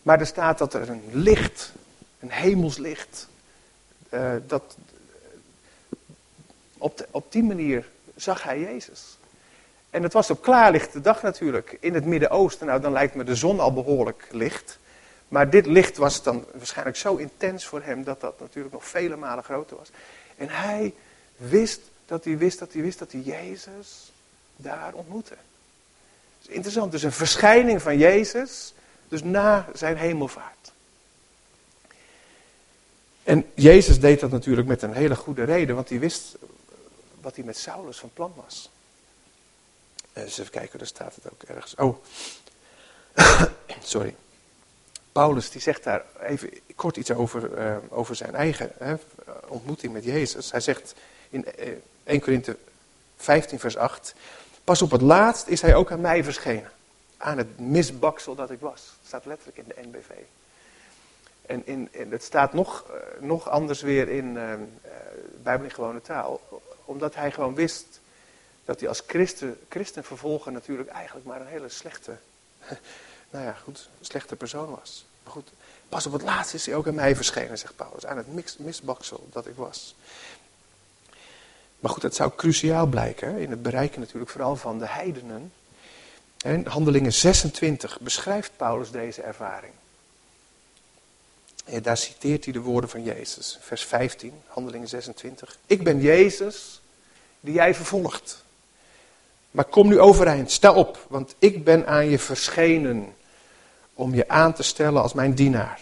Maar 0.03 0.21
er 0.21 0.27
staat 0.27 0.59
dat 0.59 0.75
er 0.75 0.89
een 0.89 1.03
licht, 1.13 1.73
een 2.21 2.31
hemelslicht, 2.31 3.29
uh, 4.11 4.33
dat 4.47 4.77
op, 6.79 6.99
de, 6.99 7.07
op 7.11 7.33
die 7.33 7.43
manier 7.43 7.89
zag 8.17 8.43
hij 8.43 8.61
Jezus. 8.61 9.19
En 9.91 10.03
het 10.03 10.13
was 10.13 10.31
op 10.31 10.43
klaarlichte 10.43 11.01
dag 11.01 11.23
natuurlijk. 11.23 11.77
In 11.81 11.95
het 11.95 12.05
Midden-Oosten, 12.05 12.67
nou 12.67 12.81
dan 12.81 12.93
lijkt 12.93 13.15
me 13.15 13.25
de 13.25 13.35
zon 13.35 13.61
al 13.61 13.73
behoorlijk 13.73 14.29
licht. 14.31 14.79
Maar 15.29 15.51
dit 15.51 15.67
licht 15.67 15.97
was 15.97 16.23
dan 16.23 16.45
waarschijnlijk 16.55 16.97
zo 16.97 17.17
intens 17.17 17.67
voor 17.67 17.83
hem 17.83 18.05
dat 18.05 18.21
dat 18.21 18.41
natuurlijk 18.41 18.75
nog 18.75 18.85
vele 18.85 19.17
malen 19.17 19.45
groter 19.45 19.77
was. 19.77 19.91
En 20.37 20.49
hij 20.49 20.95
wist 21.37 21.81
dat 22.13 22.25
hij 22.25 22.39
wist 22.39 22.59
dat 22.59 22.73
hij 22.73 22.83
wist 22.83 22.99
dat 22.99 23.13
hij 23.13 23.21
Jezus 23.21 24.13
daar 24.57 24.95
ontmoette. 24.95 25.37
is 26.43 26.49
interessant, 26.49 26.93
dus 26.93 27.03
een 27.03 27.13
verschijning 27.13 27.83
van 27.83 27.99
Jezus, 27.99 28.75
dus 29.09 29.23
na 29.23 29.69
zijn 29.75 29.97
hemelvaart. 29.97 30.73
En 33.23 33.51
Jezus 33.55 34.01
deed 34.01 34.21
dat 34.21 34.31
natuurlijk 34.31 34.69
met 34.69 34.83
een 34.83 34.93
hele 34.93 35.17
goede 35.17 35.45
reden, 35.45 35.75
want 35.75 35.89
hij 35.89 35.99
wist 35.99 36.37
wat 37.21 37.37
hij 37.37 37.45
met 37.45 37.57
Saulus 37.57 37.99
van 37.99 38.11
plan 38.13 38.33
was. 38.37 38.71
Dus 40.13 40.39
even 40.39 40.53
kijken, 40.53 40.79
daar 40.79 40.87
staat 40.87 41.15
het 41.15 41.33
ook 41.33 41.43
ergens. 41.43 41.75
Oh, 41.75 42.05
sorry. 43.83 44.15
Paulus 45.13 45.51
die 45.51 45.61
zegt 45.61 45.85
daar 45.85 46.05
even 46.21 46.51
kort 46.75 46.97
iets 46.97 47.11
over, 47.11 47.59
uh, 47.59 47.77
over 47.89 48.17
zijn 48.17 48.35
eigen 48.35 48.73
hè, 48.79 48.95
ontmoeting 49.47 49.93
met 49.93 50.05
Jezus. 50.05 50.51
Hij 50.51 50.61
zegt 50.61 50.95
in 51.33 51.45
1 51.45 51.83
eh, 52.05 52.21
Korinthe 52.21 52.57
15 53.17 53.59
vers 53.59 53.77
8. 53.77 54.15
Pas 54.65 54.83
op 54.83 54.91
het 54.91 55.01
laatst 55.01 55.47
is 55.47 55.61
hij 55.61 55.75
ook 55.75 55.91
aan 55.91 56.01
mij 56.01 56.25
verschenen. 56.25 56.71
Aan 57.17 57.39
het 57.39 57.59
misbaksel 57.59 58.35
dat 58.35 58.51
ik 58.51 58.61
was. 58.61 58.85
Dat 58.87 59.07
staat 59.07 59.25
letterlijk 59.25 59.59
in 59.59 59.65
de 59.69 59.89
NBV. 59.89 60.11
En, 61.47 61.67
in, 61.67 61.89
het 62.11 62.23
staat 62.23 62.53
nog, 62.53 62.85
uh, 62.91 63.23
nog 63.29 63.49
anders 63.49 63.81
weer 63.81 64.09
in 64.09 64.37
uh, 64.37 64.55
Bijbel 65.43 65.65
in 65.65 65.71
gewone 65.71 66.01
taal. 66.01 66.41
Omdat 66.85 67.15
hij 67.15 67.31
gewoon 67.31 67.55
wist 67.55 68.01
dat 68.65 68.81
hij 68.81 68.89
als 68.89 69.03
christen, 69.07 69.59
christenvervolger 69.69 70.53
natuurlijk 70.53 70.89
eigenlijk 70.89 71.27
maar 71.27 71.41
een 71.41 71.47
hele 71.47 71.69
slechte, 71.69 72.17
nou 73.31 73.45
ja, 73.45 73.53
goed, 73.53 73.89
slechte 74.01 74.37
persoon 74.37 74.71
was. 74.71 75.07
Maar 75.23 75.33
goed, 75.33 75.53
pas 75.89 76.07
op 76.07 76.13
het 76.13 76.23
laatst 76.23 76.55
is 76.55 76.67
hij 76.67 76.75
ook 76.75 76.87
aan 76.87 76.95
mij 76.95 77.17
verschenen, 77.17 77.59
zegt 77.59 77.77
Paulus, 77.77 78.07
aan 78.07 78.17
het 78.17 78.59
misbaksel 78.59 79.29
dat 79.33 79.47
ik 79.47 79.57
was. 79.57 79.95
Maar 81.83 81.91
goed, 81.91 82.03
dat 82.03 82.15
zou 82.15 82.31
cruciaal 82.37 82.87
blijken 82.87 83.37
in 83.37 83.51
het 83.51 83.63
bereiken 83.63 84.01
natuurlijk 84.01 84.31
vooral 84.31 84.57
van 84.57 84.79
de 84.79 84.87
heidenen. 84.87 85.53
In 86.45 86.67
Handelingen 86.67 87.13
26 87.13 88.01
beschrijft 88.01 88.51
Paulus 88.57 88.91
deze 88.91 89.23
ervaring. 89.23 89.73
En 91.65 91.83
daar 91.83 91.97
citeert 91.97 92.45
hij 92.45 92.53
de 92.53 92.61
woorden 92.61 92.91
van 92.91 93.03
Jezus, 93.03 93.59
vers 93.61 93.85
15, 93.85 94.33
Handelingen 94.47 94.89
26. 94.89 95.59
Ik 95.67 95.85
ben 95.85 96.01
Jezus 96.01 96.81
die 97.41 97.55
jij 97.55 97.75
vervolgt. 97.75 98.45
Maar 99.51 99.65
kom 99.65 99.89
nu 99.89 100.01
overeind, 100.01 100.51
sta 100.51 100.73
op, 100.73 101.07
want 101.09 101.35
ik 101.39 101.65
ben 101.65 101.87
aan 101.87 102.09
je 102.09 102.19
verschenen 102.19 103.15
om 103.95 104.15
je 104.15 104.29
aan 104.29 104.55
te 104.55 104.63
stellen 104.63 105.03
als 105.03 105.13
mijn 105.13 105.35
dienaar. 105.35 105.81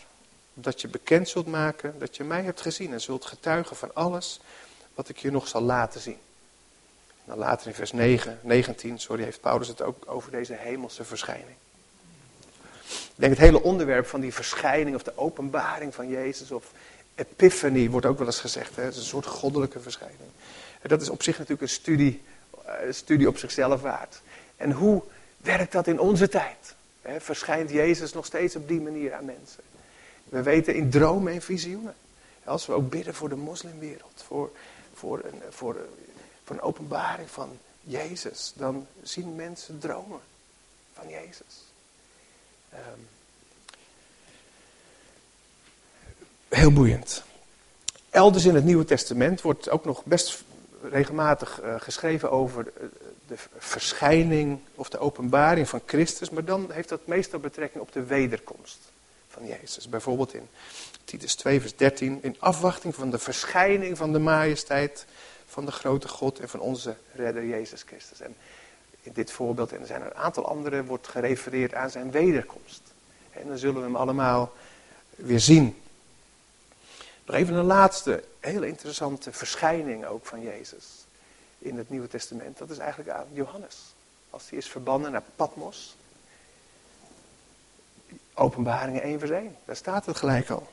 Dat 0.55 0.81
je 0.81 0.89
bekend 0.89 1.29
zult 1.29 1.47
maken 1.47 1.95
dat 1.99 2.17
je 2.17 2.25
mij 2.25 2.43
hebt 2.43 2.61
gezien 2.61 2.93
en 2.93 3.01
zult 3.01 3.25
getuigen 3.25 3.77
van 3.77 3.95
alles 3.95 4.41
wat 5.01 5.09
ik 5.09 5.19
je 5.19 5.31
nog 5.31 5.49
zal 5.49 5.63
laten 5.63 6.01
zien. 6.01 6.19
Dan 7.25 7.39
later 7.39 7.67
in 7.67 7.75
vers 7.75 7.93
9, 7.93 8.39
19, 8.43 8.99
sorry, 8.99 9.23
heeft 9.23 9.41
Paulus 9.41 9.69
het 9.69 9.83
ook 9.83 10.05
over 10.07 10.31
deze 10.31 10.55
hemelse 10.55 11.05
verschijning. 11.05 11.57
Ik 12.89 13.15
denk 13.15 13.33
het 13.33 13.41
hele 13.41 13.63
onderwerp 13.63 14.07
van 14.07 14.21
die 14.21 14.35
verschijning 14.35 14.97
of 14.97 15.03
de 15.03 15.19
openbaring 15.19 15.95
van 15.95 16.09
Jezus 16.09 16.51
of 16.51 16.73
epiphany 17.15 17.91
wordt 17.91 18.07
ook 18.07 18.19
wel 18.19 18.27
eens 18.27 18.41
gezegd. 18.41 18.77
Hè? 18.77 18.83
Het 18.83 18.93
is 18.93 18.99
een 18.99 19.05
soort 19.05 19.27
goddelijke 19.27 19.81
verschijning. 19.81 20.31
En 20.83 20.89
dat 20.89 21.03
is 21.03 21.09
op 21.09 21.23
zich 21.23 21.39
natuurlijk 21.39 21.63
een 21.63 21.77
studie 21.77 22.23
een 22.79 22.95
studie 22.95 23.29
op 23.29 23.39
zichzelf 23.39 23.81
waard. 23.81 24.21
En 24.57 24.73
hoe 24.73 25.03
werkt 25.37 25.73
dat 25.73 25.87
in 25.87 26.01
onze 26.01 26.29
tijd? 26.29 26.75
verschijnt 27.19 27.71
Jezus 27.71 28.13
nog 28.13 28.27
steeds 28.27 28.57
op 28.57 28.69
die 28.69 28.81
manier 28.81 29.15
aan 29.15 29.25
mensen? 29.25 29.63
We 30.25 30.43
weten 30.43 30.75
in 30.75 30.91
dromen 30.91 31.33
en 31.33 31.43
visioenen. 31.43 31.95
Als 32.45 32.67
we 32.67 32.73
ook 32.73 32.91
bidden 32.91 33.15
voor 33.15 33.29
de 33.29 33.37
moslimwereld, 33.37 34.25
voor, 34.27 34.51
voor, 35.01 35.21
een, 35.25 35.43
voor, 35.51 35.77
voor 36.45 36.57
een 36.57 36.63
openbaring 36.63 37.31
van 37.31 37.59
Jezus, 37.83 38.53
dan 38.57 38.87
zien 39.03 39.35
mensen 39.35 39.79
dromen 39.79 40.21
van 40.93 41.09
Jezus. 41.09 41.65
Um, 42.73 43.09
heel 46.49 46.73
boeiend. 46.73 47.23
Elders 48.11 48.45
in 48.45 48.55
het 48.55 48.65
Nieuwe 48.65 48.85
Testament 48.85 49.41
wordt 49.41 49.71
ook 49.71 49.85
nog 49.85 50.05
best 50.05 50.45
regelmatig 50.83 51.63
uh, 51.63 51.75
geschreven 51.79 52.31
over 52.31 52.65
de, 52.65 52.91
de, 53.27 53.37
verschijning 53.59 54.61
of 54.75 54.89
de 54.89 54.99
openbaring 54.99 55.69
van 55.69 55.83
Christus, 55.87 56.31
maar 56.31 56.45
dan 56.45 56.71
heeft 56.71 56.89
dat 56.89 57.07
meestal 57.07 57.41
betrekking 57.41 57.83
op 57.83 57.93
de 57.93 58.05
wederkomst 58.05 58.79
van 59.31 59.47
Jezus. 59.47 59.89
Bijvoorbeeld 59.89 60.35
in 60.35 60.49
Titus 61.05 61.35
2, 61.35 61.61
vers 61.61 61.77
13, 61.77 62.19
in 62.23 62.37
afwachting 62.39 62.95
van 62.95 63.11
de 63.11 63.19
verschijning 63.19 63.97
van 63.97 64.13
de 64.13 64.19
majesteit 64.19 65.07
van 65.47 65.67
de 65.67 65.73
grote 65.73 66.09
God 66.09 66.39
en 66.39 66.49
van 66.49 66.61
onze 66.61 66.97
redder 67.13 67.47
Jezus 67.47 67.83
Christus. 67.83 68.21
En 68.21 68.37
in 69.03 69.13
dit 69.13 69.31
voorbeeld, 69.31 69.73
en 69.73 69.81
er 69.81 69.87
zijn 69.87 70.03
een 70.03 70.15
aantal 70.15 70.47
andere, 70.47 70.85
wordt 70.85 71.09
gerefereerd 71.09 71.75
aan 71.75 71.91
zijn 71.91 72.11
wederkomst. 72.11 72.83
En 73.31 73.49
dan 73.49 73.59
zullen 73.59 73.77
we 73.77 73.83
hem 73.83 73.97
allemaal 73.97 74.53
weer 75.17 75.41
zien. 75.41 75.77
Nog 77.25 77.37
even 77.37 77.55
een 77.55 77.65
laatste 77.65 78.25
hele 78.41 78.67
interessante 78.67 79.33
verschijning 79.33 80.07
ook 80.07 80.27
van 80.27 80.43
Jezus 80.43 80.85
in 81.59 81.79
het 81.79 81.91
Nieuwe 81.91 82.09
Testament. 82.09 82.59
Dat 82.59 82.71
is 82.71 82.79
eigenlijk 82.79 83.11
aan 83.11 83.27
Johannes. 83.33 83.77
Als 84.31 84.49
hij 84.49 84.59
is 84.59 84.69
verbannen 84.69 85.13
naar 85.13 85.23
Patmos. 85.37 85.97
Openbaringen 88.41 89.03
1 89.03 89.19
vers 89.19 89.31
1. 89.31 89.57
Daar 89.65 89.77
staat 89.77 90.07
het 90.07 90.17
gelijk 90.17 90.51
al. 90.51 90.69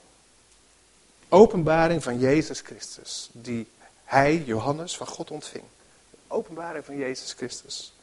Openbaring 1.29 2.03
van 2.03 2.19
Jezus 2.19 2.62
Christus. 2.62 3.29
Die 3.31 3.67
hij, 4.03 4.43
Johannes, 4.45 4.97
van 4.97 5.07
God 5.07 5.31
ontving. 5.31 5.63
Openbaring 6.27 6.86
van 6.86 6.97
Jezus 6.97 7.33
Christus. 7.33 7.93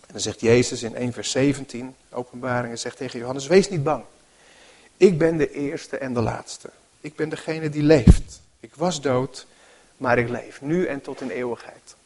En 0.00 0.12
dan 0.12 0.20
zegt 0.20 0.40
Jezus 0.40 0.82
in 0.82 0.94
1 0.94 1.12
vers 1.12 1.30
17, 1.30 1.96
openbaringen, 2.10 2.78
zegt 2.78 2.96
tegen 2.96 3.18
Johannes, 3.18 3.46
wees 3.46 3.68
niet 3.68 3.82
bang. 3.82 4.04
Ik 4.96 5.18
ben 5.18 5.36
de 5.36 5.50
eerste 5.50 5.98
en 5.98 6.14
de 6.14 6.20
laatste. 6.20 6.70
Ik 7.00 7.16
ben 7.16 7.28
degene 7.28 7.68
die 7.68 7.82
leeft. 7.82 8.40
Ik 8.60 8.74
was 8.74 9.00
dood, 9.00 9.46
maar 9.96 10.18
ik 10.18 10.28
leef. 10.28 10.60
Nu 10.60 10.86
en 10.86 11.00
tot 11.00 11.20
in 11.20 11.30
eeuwigheid. 11.30 11.96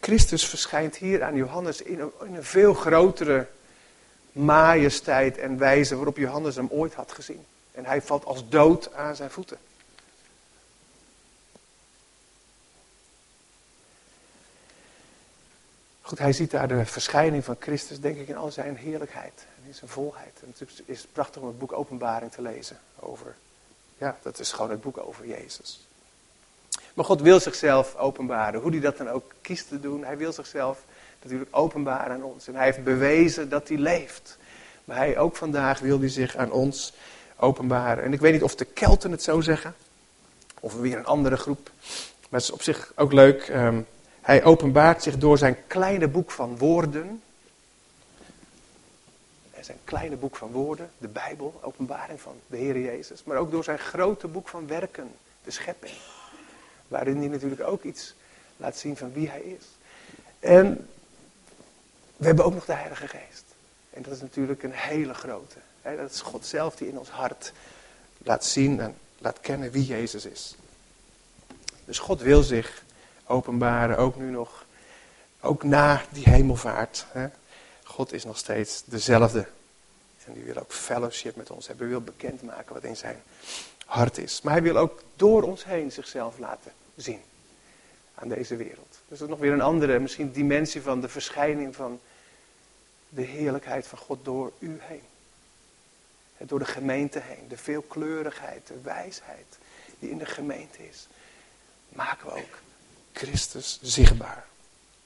Christus 0.00 0.46
verschijnt 0.46 0.96
hier 0.96 1.22
aan 1.22 1.36
Johannes 1.36 1.82
in 1.82 2.00
een, 2.00 2.12
in 2.24 2.34
een 2.34 2.44
veel 2.44 2.74
grotere 2.74 3.46
majesteit 4.32 5.38
en 5.38 5.58
wijze 5.58 5.94
waarop 5.94 6.16
Johannes 6.16 6.56
hem 6.56 6.68
ooit 6.70 6.94
had 6.94 7.12
gezien. 7.12 7.44
En 7.72 7.84
hij 7.84 8.02
valt 8.02 8.24
als 8.24 8.48
dood 8.48 8.92
aan 8.94 9.16
zijn 9.16 9.30
voeten. 9.30 9.58
Goed, 16.00 16.18
hij 16.18 16.32
ziet 16.32 16.50
daar 16.50 16.68
de 16.68 16.86
verschijning 16.86 17.44
van 17.44 17.56
Christus, 17.58 18.00
denk 18.00 18.16
ik, 18.16 18.28
in 18.28 18.36
al 18.36 18.50
zijn 18.50 18.76
heerlijkheid 18.76 19.46
en 19.56 19.66
in 19.66 19.74
zijn 19.74 19.90
volheid. 19.90 20.40
En 20.42 20.54
het 20.58 20.82
is 20.84 21.06
prachtig 21.12 21.42
om 21.42 21.48
het 21.48 21.58
boek 21.58 21.72
Openbaring 21.72 22.32
te 22.32 22.42
lezen 22.42 22.78
over. 22.98 23.34
Ja, 23.98 24.18
dat 24.22 24.38
is 24.38 24.52
gewoon 24.52 24.70
het 24.70 24.80
boek 24.80 24.98
over 24.98 25.26
Jezus. 25.26 25.86
Maar 26.94 27.04
God 27.04 27.20
wil 27.20 27.40
zichzelf 27.40 27.96
openbaren, 27.96 28.60
hoe 28.60 28.70
hij 28.70 28.80
dat 28.80 28.96
dan 28.96 29.08
ook 29.08 29.32
kiest 29.40 29.68
te 29.68 29.80
doen. 29.80 30.04
Hij 30.04 30.16
wil 30.16 30.32
zichzelf 30.32 30.84
natuurlijk 31.22 31.56
openbaren 31.56 32.14
aan 32.14 32.22
ons. 32.22 32.48
En 32.48 32.54
hij 32.54 32.64
heeft 32.64 32.84
bewezen 32.84 33.48
dat 33.48 33.68
hij 33.68 33.76
leeft. 33.76 34.38
Maar 34.84 34.96
hij 34.96 35.18
ook 35.18 35.36
vandaag 35.36 35.78
wil 35.78 35.98
hij 35.98 36.08
zich 36.08 36.36
aan 36.36 36.52
ons 36.52 36.94
openbaren. 37.36 38.04
En 38.04 38.12
ik 38.12 38.20
weet 38.20 38.32
niet 38.32 38.42
of 38.42 38.54
de 38.54 38.64
Kelten 38.64 39.10
het 39.10 39.22
zo 39.22 39.40
zeggen, 39.40 39.74
of 40.60 40.74
weer 40.74 40.96
een 40.96 41.06
andere 41.06 41.36
groep. 41.36 41.70
Maar 42.28 42.40
het 42.40 42.42
is 42.42 42.50
op 42.50 42.62
zich 42.62 42.92
ook 42.96 43.12
leuk. 43.12 43.48
Um, 43.48 43.86
hij 44.20 44.44
openbaart 44.44 45.02
zich 45.02 45.18
door 45.18 45.38
zijn 45.38 45.56
kleine 45.66 46.08
boek 46.08 46.30
van 46.30 46.58
woorden. 46.58 47.22
En 49.50 49.64
zijn 49.64 49.78
kleine 49.84 50.16
boek 50.16 50.36
van 50.36 50.50
woorden, 50.50 50.90
de 50.98 51.08
Bijbel, 51.08 51.60
openbaring 51.62 52.20
van 52.20 52.34
de 52.46 52.56
Heer 52.56 52.80
Jezus. 52.80 53.24
Maar 53.24 53.36
ook 53.36 53.50
door 53.50 53.64
zijn 53.64 53.78
grote 53.78 54.28
boek 54.28 54.48
van 54.48 54.66
werken, 54.66 55.10
de 55.44 55.50
schepping. 55.50 55.94
Waarin 56.88 57.16
hij 57.16 57.28
natuurlijk 57.28 57.62
ook 57.62 57.82
iets 57.82 58.14
laat 58.56 58.76
zien 58.76 58.96
van 58.96 59.12
wie 59.12 59.28
hij 59.28 59.40
is. 59.40 59.66
En 60.38 60.88
we 62.20 62.26
hebben 62.26 62.44
ook 62.44 62.54
nog 62.54 62.64
de 62.64 62.72
Heilige 62.72 63.08
Geest. 63.08 63.44
En 63.90 64.02
dat 64.02 64.12
is 64.12 64.20
natuurlijk 64.20 64.62
een 64.62 64.72
hele 64.72 65.14
grote. 65.14 65.56
Dat 65.82 66.10
is 66.10 66.20
God 66.20 66.46
zelf 66.46 66.76
die 66.76 66.88
in 66.88 66.98
ons 66.98 67.08
hart 67.08 67.52
laat 68.18 68.44
zien 68.44 68.80
en 68.80 68.96
laat 69.18 69.40
kennen 69.40 69.70
wie 69.70 69.84
Jezus 69.84 70.24
is. 70.24 70.56
Dus 71.84 71.98
God 71.98 72.20
wil 72.20 72.42
zich 72.42 72.82
openbaren, 73.26 73.96
ook 73.96 74.16
nu 74.16 74.30
nog. 74.30 74.64
Ook 75.40 75.62
na 75.62 76.02
die 76.10 76.28
hemelvaart. 76.28 77.06
Hè? 77.12 77.28
God 77.82 78.12
is 78.12 78.24
nog 78.24 78.38
steeds 78.38 78.82
dezelfde. 78.84 79.46
En 80.24 80.32
die 80.32 80.44
wil 80.44 80.56
ook 80.56 80.72
fellowship 80.72 81.36
met 81.36 81.50
ons 81.50 81.66
hebben. 81.66 81.86
Hij 81.86 81.96
wil 81.96 82.04
bekendmaken 82.04 82.74
wat 82.74 82.84
in 82.84 82.96
zijn 82.96 83.22
hart 83.86 84.18
is. 84.18 84.40
Maar 84.42 84.52
hij 84.52 84.62
wil 84.62 84.76
ook 84.76 85.02
door 85.16 85.42
ons 85.42 85.64
heen 85.64 85.92
zichzelf 85.92 86.38
laten 86.38 86.72
zien. 86.96 87.20
aan 88.14 88.28
deze 88.28 88.56
wereld. 88.56 88.98
Dus 89.08 89.18
dat 89.18 89.28
is 89.28 89.34
nog 89.34 89.38
weer 89.38 89.52
een 89.52 89.60
andere, 89.60 89.98
misschien 89.98 90.32
dimensie 90.32 90.82
van 90.82 91.00
de 91.00 91.08
verschijning 91.08 91.76
van 91.76 92.00
de 93.10 93.22
heerlijkheid 93.22 93.86
van 93.86 93.98
God 93.98 94.24
door 94.24 94.52
u 94.58 94.78
heen. 94.80 95.02
Door 96.38 96.58
de 96.58 96.64
gemeente 96.64 97.18
heen. 97.18 97.48
De 97.48 97.56
veelkleurigheid, 97.56 98.66
de 98.66 98.80
wijsheid 98.82 99.58
die 99.98 100.10
in 100.10 100.18
de 100.18 100.26
gemeente 100.26 100.88
is. 100.88 101.08
Maken 101.88 102.26
we 102.26 102.32
ook 102.32 102.58
Christus 103.12 103.78
zichtbaar 103.82 104.46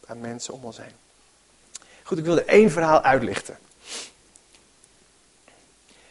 aan 0.06 0.20
mensen 0.20 0.54
om 0.54 0.64
ons 0.64 0.76
heen. 0.76 0.94
Goed, 2.02 2.18
ik 2.18 2.24
wilde 2.24 2.44
één 2.44 2.70
verhaal 2.70 3.02
uitlichten. 3.02 3.58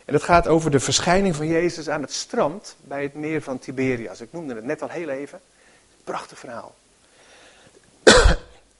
En 0.05 0.13
dat 0.13 0.23
gaat 0.23 0.47
over 0.47 0.71
de 0.71 0.79
verschijning 0.79 1.35
van 1.35 1.47
Jezus 1.47 1.89
aan 1.89 2.01
het 2.01 2.13
strand 2.13 2.75
bij 2.81 3.03
het 3.03 3.13
meer 3.13 3.41
van 3.41 3.59
Tiberias. 3.59 4.21
Ik 4.21 4.31
noemde 4.31 4.55
het 4.55 4.63
net 4.63 4.81
al 4.81 4.89
heel 4.89 5.09
even. 5.09 5.41
Prachtig 6.03 6.39
verhaal. 6.39 6.75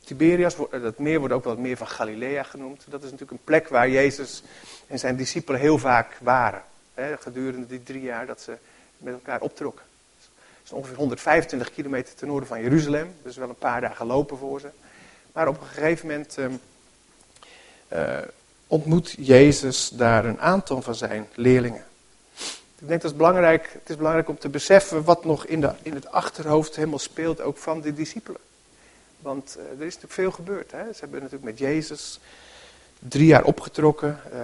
Tiberias, 0.05 0.55
dat 0.72 0.98
meer 0.98 1.19
wordt 1.19 1.33
ook 1.33 1.43
wel 1.43 1.53
het 1.53 1.62
meer 1.62 1.77
van 1.77 1.88
Galilea 1.88 2.43
genoemd. 2.43 2.86
Dat 2.89 3.03
is 3.03 3.12
natuurlijk 3.12 3.31
een 3.31 3.43
plek 3.43 3.67
waar 3.67 3.89
Jezus 3.89 4.43
en 4.88 5.00
zijn 5.00 5.15
discipelen 5.15 5.60
heel 5.60 5.77
vaak 5.77 6.17
waren. 6.22 6.62
Hè, 6.93 7.17
gedurende 7.17 7.67
die 7.67 7.83
drie 7.83 8.01
jaar 8.01 8.25
dat 8.25 8.41
ze 8.41 8.57
met 8.98 9.13
elkaar 9.13 9.41
optrokken. 9.41 9.86
Het 10.17 10.65
is 10.65 10.72
ongeveer 10.72 10.98
125 10.98 11.72
kilometer 11.72 12.15
ten 12.15 12.27
noorden 12.27 12.48
van 12.48 12.62
Jeruzalem. 12.62 13.13
Dus 13.24 13.36
wel 13.36 13.50
een 13.50 13.55
paar 13.55 13.81
dagen 13.81 14.05
lopen 14.05 14.38
voor 14.38 14.60
ze. 14.60 14.67
Maar 15.31 15.48
op 15.48 15.62
een 15.62 15.67
gegeven 15.67 16.07
moment 16.07 16.38
um, 16.38 16.60
uh, 17.93 18.17
ontmoet 18.67 19.15
Jezus 19.17 19.89
daar 19.89 20.25
een 20.25 20.39
aantal 20.39 20.81
van 20.81 20.95
zijn 20.95 21.27
leerlingen. 21.36 21.86
Ik 22.79 22.89
denk 22.89 23.01
dat 23.01 23.12
het 23.12 23.17
belangrijk, 23.17 23.69
het 23.74 23.89
is 23.89 23.95
belangrijk 23.95 24.29
om 24.29 24.38
te 24.38 24.50
beseffen 24.50 25.03
wat 25.03 25.25
nog 25.25 25.45
in, 25.45 25.62
de, 25.62 25.72
in 25.81 25.93
het 25.93 26.12
achterhoofd 26.12 26.75
helemaal 26.75 27.00
speelt, 27.00 27.41
ook 27.41 27.57
van 27.57 27.81
de 27.81 27.93
discipelen. 27.93 28.41
Want 29.24 29.56
uh, 29.58 29.63
er 29.63 29.72
is 29.72 29.94
natuurlijk 29.94 30.13
veel 30.13 30.32
gebeurd. 30.32 30.72
Hè? 30.72 30.94
Ze 30.94 31.00
hebben 31.00 31.22
natuurlijk 31.22 31.50
met 31.50 31.60
Jezus 31.60 32.20
drie 33.00 33.25
jaar 33.25 33.44
opgetrokken, 33.44 34.20
uh, 34.34 34.42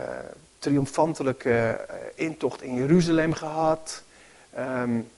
triomfantelijke 0.59 1.85
uh, 1.89 1.95
intocht 2.15 2.61
in 2.61 2.75
Jeruzalem 2.75 3.33
gehad. 3.33 4.03
Um, 4.57 5.09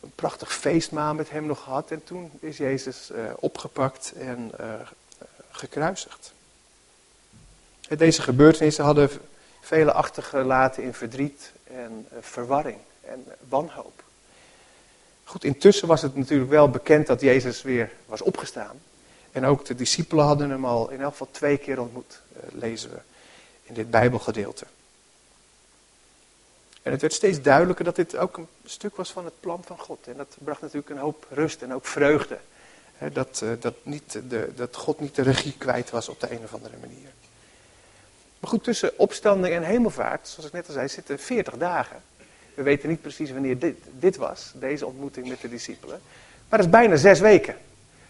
een, 0.00 0.12
prachtig 0.14 0.54
feestmaal 0.54 1.14
met 1.14 1.30
hem 1.30 1.46
nog 1.46 1.62
gehad. 1.62 1.90
En 1.90 2.04
toen 2.04 2.30
is 2.40 2.56
Jezus 2.56 3.10
opgepakt 3.36 4.12
en 4.18 4.52
gekruisigd. 5.50 6.32
Deze 7.96 8.22
gebeurtenissen 8.22 8.84
hadden 8.84 9.10
velen 9.60 9.94
achtergelaten 9.94 10.82
in 10.82 10.94
verdriet 10.94 11.52
en 11.64 12.06
verwarring 12.20 12.78
en 13.00 13.24
wanhoop. 13.48 14.02
Goed, 15.28 15.44
intussen 15.44 15.88
was 15.88 16.02
het 16.02 16.16
natuurlijk 16.16 16.50
wel 16.50 16.70
bekend 16.70 17.06
dat 17.06 17.20
Jezus 17.20 17.62
weer 17.62 17.92
was 18.06 18.22
opgestaan. 18.22 18.80
En 19.32 19.44
ook 19.44 19.64
de 19.64 19.74
discipelen 19.74 20.24
hadden 20.24 20.50
hem 20.50 20.64
al 20.64 20.90
in 20.90 21.00
elk 21.00 21.10
geval 21.10 21.28
twee 21.30 21.56
keer 21.56 21.80
ontmoet, 21.80 22.20
eh, 22.32 22.42
lezen 22.52 22.90
we 22.90 22.98
in 23.62 23.74
dit 23.74 23.90
Bijbelgedeelte. 23.90 24.64
En 26.82 26.92
het 26.92 27.00
werd 27.00 27.12
steeds 27.12 27.42
duidelijker 27.42 27.84
dat 27.84 27.96
dit 27.96 28.16
ook 28.16 28.36
een 28.36 28.48
stuk 28.64 28.96
was 28.96 29.12
van 29.12 29.24
het 29.24 29.40
plan 29.40 29.62
van 29.64 29.78
God. 29.78 30.06
En 30.06 30.16
dat 30.16 30.36
bracht 30.38 30.60
natuurlijk 30.60 30.90
een 30.90 30.98
hoop 30.98 31.26
rust 31.30 31.62
en 31.62 31.74
ook 31.74 31.86
vreugde. 31.86 32.38
Dat, 33.12 33.40
eh, 33.42 33.50
dat, 33.60 33.74
niet 33.82 34.20
de, 34.28 34.52
dat 34.54 34.76
God 34.76 35.00
niet 35.00 35.14
de 35.14 35.22
regie 35.22 35.54
kwijt 35.58 35.90
was 35.90 36.08
op 36.08 36.20
de 36.20 36.32
een 36.32 36.42
of 36.44 36.54
andere 36.54 36.76
manier. 36.80 37.10
Maar 38.38 38.50
goed, 38.50 38.64
tussen 38.64 38.98
opstanding 38.98 39.54
en 39.54 39.62
hemelvaart, 39.62 40.28
zoals 40.28 40.46
ik 40.46 40.52
net 40.52 40.66
al 40.66 40.72
zei, 40.72 40.88
zitten 40.88 41.18
40 41.18 41.56
dagen. 41.56 42.02
We 42.58 42.64
weten 42.64 42.88
niet 42.88 43.00
precies 43.00 43.30
wanneer 43.30 43.58
dit, 43.58 43.76
dit 43.98 44.16
was, 44.16 44.52
deze 44.54 44.86
ontmoeting 44.86 45.28
met 45.28 45.40
de 45.40 45.48
discipelen. 45.48 46.00
Maar 46.48 46.58
dat 46.58 46.68
is 46.68 46.72
bijna 46.74 46.96
zes 46.96 47.20
weken. 47.20 47.56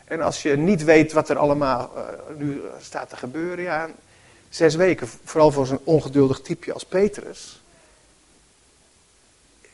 En 0.05 0.21
als 0.21 0.43
je 0.43 0.57
niet 0.57 0.85
weet 0.85 1.13
wat 1.13 1.29
er 1.29 1.37
allemaal 1.37 1.93
uh, 1.97 2.03
nu 2.37 2.61
staat 2.81 3.09
te 3.09 3.17
gebeuren, 3.17 3.65
ja, 3.65 3.91
zes 4.49 4.75
weken, 4.75 5.09
vooral 5.25 5.51
voor 5.51 5.67
zo'n 5.67 5.81
ongeduldig 5.85 6.41
typeje 6.41 6.73
als 6.73 6.85
Petrus, 6.85 7.63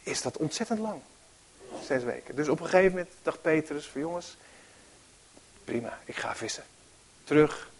is 0.02 0.22
dat 0.22 0.37
ontzettend 0.37 0.78
lang. 0.78 1.00
Zes 1.84 2.02
weken. 2.02 2.34
Dus 2.34 2.48
op 2.48 2.60
een 2.60 2.66
gegeven 2.66 2.90
moment 2.90 3.10
dacht 3.22 3.42
Petrus 3.42 3.87
van 3.87 4.00
jongens, 4.00 4.37
prima, 5.64 5.98
ik 6.04 6.16
ga 6.16 6.34
vissen. 6.34 6.64
Terug 7.24 7.70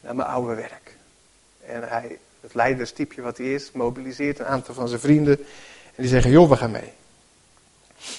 naar 0.00 0.14
mijn 0.14 0.28
oude 0.28 0.54
werk. 0.54 0.96
En 1.60 1.88
hij, 1.88 2.18
het 2.40 2.54
leiderstypje 2.54 3.22
wat 3.22 3.38
hij 3.38 3.54
is, 3.54 3.72
mobiliseert 3.72 4.38
een 4.38 4.46
aantal 4.46 4.74
van 4.74 4.88
zijn 4.88 5.00
vrienden. 5.00 5.46
En 5.98 6.04
die 6.04 6.12
zeggen, 6.12 6.30
joh, 6.30 6.48
we 6.48 6.56
gaan 6.56 6.70
mee. 6.70 6.92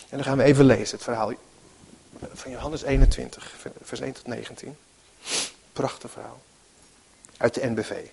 En 0.09 0.17
dan 0.17 0.23
gaan 0.23 0.37
we 0.37 0.43
even 0.43 0.65
lezen, 0.65 0.95
het 0.95 1.03
verhaal 1.03 1.33
van 2.33 2.51
Johannes 2.51 2.81
21, 2.81 3.55
vers 3.81 3.99
1 3.99 4.13
tot 4.13 4.27
19. 4.27 4.77
Prachtig 5.73 6.11
verhaal. 6.11 6.41
Uit 7.37 7.53
de 7.53 7.69
NBV. 7.69 8.05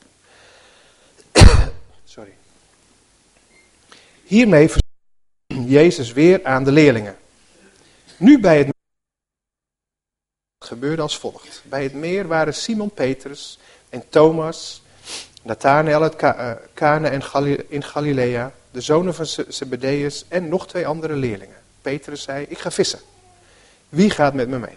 Sorry. 2.05 2.37
Hiermee 4.24 4.70
Jezus 5.46 6.12
weer 6.12 6.44
aan 6.44 6.64
de 6.64 6.72
leerlingen. 6.72 7.16
Nu 8.16 8.40
bij 8.40 8.59
het 8.59 8.68
gebeurde 10.64 11.02
als 11.02 11.18
volgt. 11.18 11.62
Bij 11.64 11.83
het 11.83 11.92
meer 11.92 12.26
waren 12.26 12.55
Simon 12.55 12.90
Petrus 12.90 13.59
en 13.88 14.09
Thomas, 14.09 14.83
Nathanael 15.42 16.02
uit 16.02 16.16
eh, 16.16 16.52
Cana 16.74 17.09
in 17.68 17.83
Galilea, 17.83 18.52
de 18.77 18.83
zonen 18.83 19.15
van 19.15 19.27
Zebedeus 19.49 20.25
en 20.29 20.49
nog 20.49 20.67
twee 20.67 20.87
andere 20.87 21.15
leerlingen. 21.15 21.57
Petrus 21.83 22.23
zei, 22.23 22.47
ik 22.49 22.59
ga 22.59 22.71
vissen. 22.71 23.01
Wie 23.89 24.11
gaat 24.11 24.35
met 24.35 24.49
me 24.49 24.59
mee? 24.59 24.77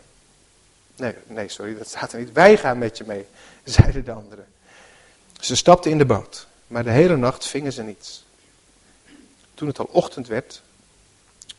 Nee, 0.96 1.14
nee, 1.28 1.50
sorry, 1.50 1.78
dat 1.78 1.88
staat 1.88 2.14
er 2.14 2.20
niet. 2.20 2.32
Wij 2.32 2.58
gaan 2.58 2.78
met 2.78 2.98
je 2.98 3.04
mee, 3.08 3.26
zeiden 3.64 4.06
de 4.06 4.12
anderen. 4.12 4.46
Ze 5.40 5.56
stapten 5.56 5.92
in 5.92 5.98
de 5.98 6.06
boot, 6.06 6.48
maar 6.68 6.84
de 6.84 6.92
hele 6.92 7.18
nacht 7.18 7.46
vingen 7.46 7.74
ze 7.74 7.84
niets. 7.84 8.26
Toen 9.54 9.68
het 9.68 9.80
al 9.80 9.90
ochtend 9.92 10.28
werd, 10.28 10.62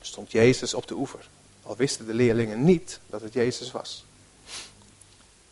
stond 0.01 0.33
Jezus 0.33 0.75
op 0.75 0.87
de 0.87 0.95
oever. 0.95 1.29
Al 1.63 1.77
wisten 1.77 2.07
de 2.07 2.15
leerlingen 2.15 2.65
niet 2.65 3.01
dat 3.07 3.21
het 3.21 3.33
Jezus 3.33 3.71
was. 3.71 4.05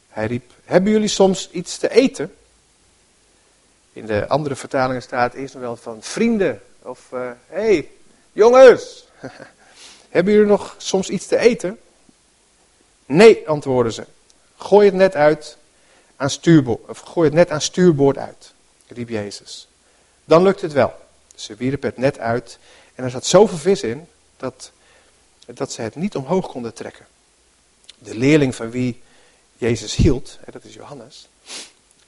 Hij 0.09 0.27
riep, 0.27 0.53
hebben 0.65 0.93
jullie 0.93 1.09
soms 1.09 1.51
iets 1.51 1.79
te 1.79 1.91
eten? 1.91 2.35
In 3.93 4.07
de 4.07 4.29
andere 4.29 4.57
vertalingen 4.57 5.03
staat 5.03 5.35
eerst 5.35 5.55
nog 5.55 5.63
wel 5.63 5.77
van 5.77 6.03
vrienden. 6.03 6.61
Of, 6.89 7.11
hé, 7.11 7.19
uh, 7.19 7.33
hey, 7.47 7.91
jongens, 8.33 9.05
hebben 10.09 10.33
jullie 10.33 10.49
nog 10.49 10.75
soms 10.79 11.09
iets 11.09 11.27
te 11.27 11.39
eten? 11.39 11.79
Nee, 13.07 13.49
antwoordden 13.49 13.93
ze. 13.93 14.07
Gooi 14.57 14.87
het 14.87 14.95
net 14.95 15.15
uit 15.15 15.57
aan 16.17 16.31
stuurboord, 16.31 16.89
of 16.89 16.99
gooi 16.99 17.27
het 17.27 17.37
net 17.37 17.51
aan 17.51 17.61
stuurboord 17.61 18.19
uit, 18.19 18.53
riep 18.87 19.09
Jezus. 19.09 19.69
Dan 20.25 20.43
lukt 20.43 20.61
het 20.61 20.73
wel. 20.73 20.95
Ze 21.35 21.55
wierpen 21.55 21.89
het 21.89 21.99
net 21.99 22.19
uit 22.19 22.59
en 22.95 23.05
er 23.05 23.11
zat 23.11 23.27
zoveel 23.27 23.59
vis 23.59 23.83
in 23.83 24.09
dat, 24.37 24.73
dat 25.47 25.73
ze 25.73 25.83
het 25.83 25.95
niet 25.95 26.17
omhoog 26.17 26.49
konden 26.49 26.75
trekken. 26.75 27.07
De 27.99 28.15
leerling 28.15 28.55
van 28.55 28.71
wie 28.71 29.03
Jezus 29.57 29.95
hield, 29.95 30.39
dat 30.51 30.65
is 30.65 30.75
Johannes, 30.75 31.29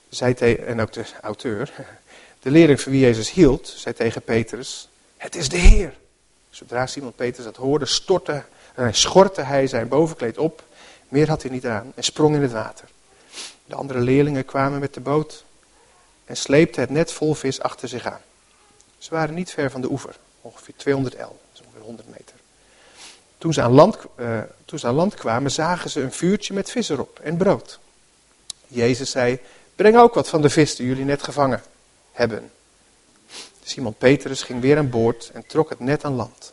zei 0.08 0.34
en 0.54 0.80
ook 0.80 0.92
de 0.92 1.04
auteur, 1.20 1.72
de 2.40 2.50
leerling 2.50 2.80
van 2.80 2.92
wie 2.92 3.00
Jezus 3.00 3.30
hield, 3.30 3.74
zei 3.76 3.94
tegen 3.94 4.22
Petrus, 4.22 4.88
het 5.16 5.34
is 5.34 5.48
de 5.48 5.56
Heer. 5.56 5.94
Zodra 6.50 6.86
Simon 6.86 7.12
Petrus 7.12 7.44
dat 7.44 7.56
hoorde, 7.56 7.86
stortte, 7.86 8.44
en 8.74 8.94
schortte 8.94 9.42
hij 9.42 9.66
zijn 9.66 9.88
bovenkleed 9.88 10.38
op, 10.38 10.62
meer 11.08 11.28
had 11.28 11.42
hij 11.42 11.50
niet 11.50 11.66
aan, 11.66 11.92
en 11.94 12.04
sprong 12.04 12.34
in 12.34 12.42
het 12.42 12.52
water. 12.52 12.88
De 13.66 13.74
andere 13.74 14.00
leerlingen 14.00 14.44
kwamen 14.44 14.80
met 14.80 14.94
de 14.94 15.00
boot 15.00 15.44
en 16.24 16.36
sleepten 16.36 16.80
het 16.80 16.90
net 16.90 17.12
vol 17.12 17.34
vis 17.34 17.60
achter 17.60 17.88
zich 17.88 18.06
aan. 18.06 18.20
Ze 18.98 19.10
waren 19.10 19.34
niet 19.34 19.50
ver 19.50 19.70
van 19.70 19.80
de 19.80 19.90
oever, 19.90 20.16
ongeveer 20.40 20.74
200 20.76 21.14
L, 21.14 21.38
dus 21.52 21.60
ongeveer 21.60 21.82
100 21.82 22.08
meter. 22.08 22.34
Toen 23.38 23.52
ze, 23.52 23.62
aan 23.62 23.72
land, 23.72 23.98
uh, 24.16 24.40
toen 24.64 24.78
ze 24.78 24.86
aan 24.86 24.94
land 24.94 25.14
kwamen, 25.14 25.50
zagen 25.50 25.90
ze 25.90 26.00
een 26.00 26.12
vuurtje 26.12 26.54
met 26.54 26.70
vis 26.70 26.88
erop 26.88 27.18
en 27.22 27.36
brood. 27.36 27.78
Jezus 28.66 29.10
zei, 29.10 29.38
breng 29.74 29.96
ook 29.96 30.14
wat 30.14 30.28
van 30.28 30.42
de 30.42 30.50
vis 30.50 30.76
die 30.76 30.86
jullie 30.86 31.04
net 31.04 31.22
gevangen 31.22 31.62
hebben. 32.20 32.52
Simon 33.62 33.94
Petrus 33.94 34.42
ging 34.42 34.60
weer 34.60 34.78
aan 34.78 34.90
boord 34.90 35.30
en 35.32 35.46
trok 35.46 35.68
het 35.70 35.80
net 35.80 36.04
aan 36.04 36.14
land. 36.14 36.52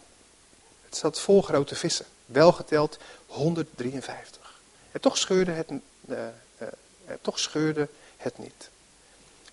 Het 0.85 0.97
zat 0.97 1.19
vol 1.19 1.41
grote 1.41 1.75
vissen, 1.75 2.05
welgeteld 2.25 2.97
153. 3.25 4.59
En 4.91 5.01
toch 5.01 5.17
scheurde 5.17 5.51
het, 5.51 5.69
uh, 5.69 6.17
uh, 6.61 6.67
toch 7.21 7.39
scheurde 7.39 7.87
het 8.17 8.37
niet. 8.37 8.69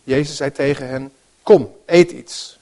Jezus 0.02 0.36
zei 0.36 0.52
tegen 0.52 0.88
hen, 0.88 1.12
kom, 1.42 1.76
eet 1.86 2.10
iets. 2.10 2.58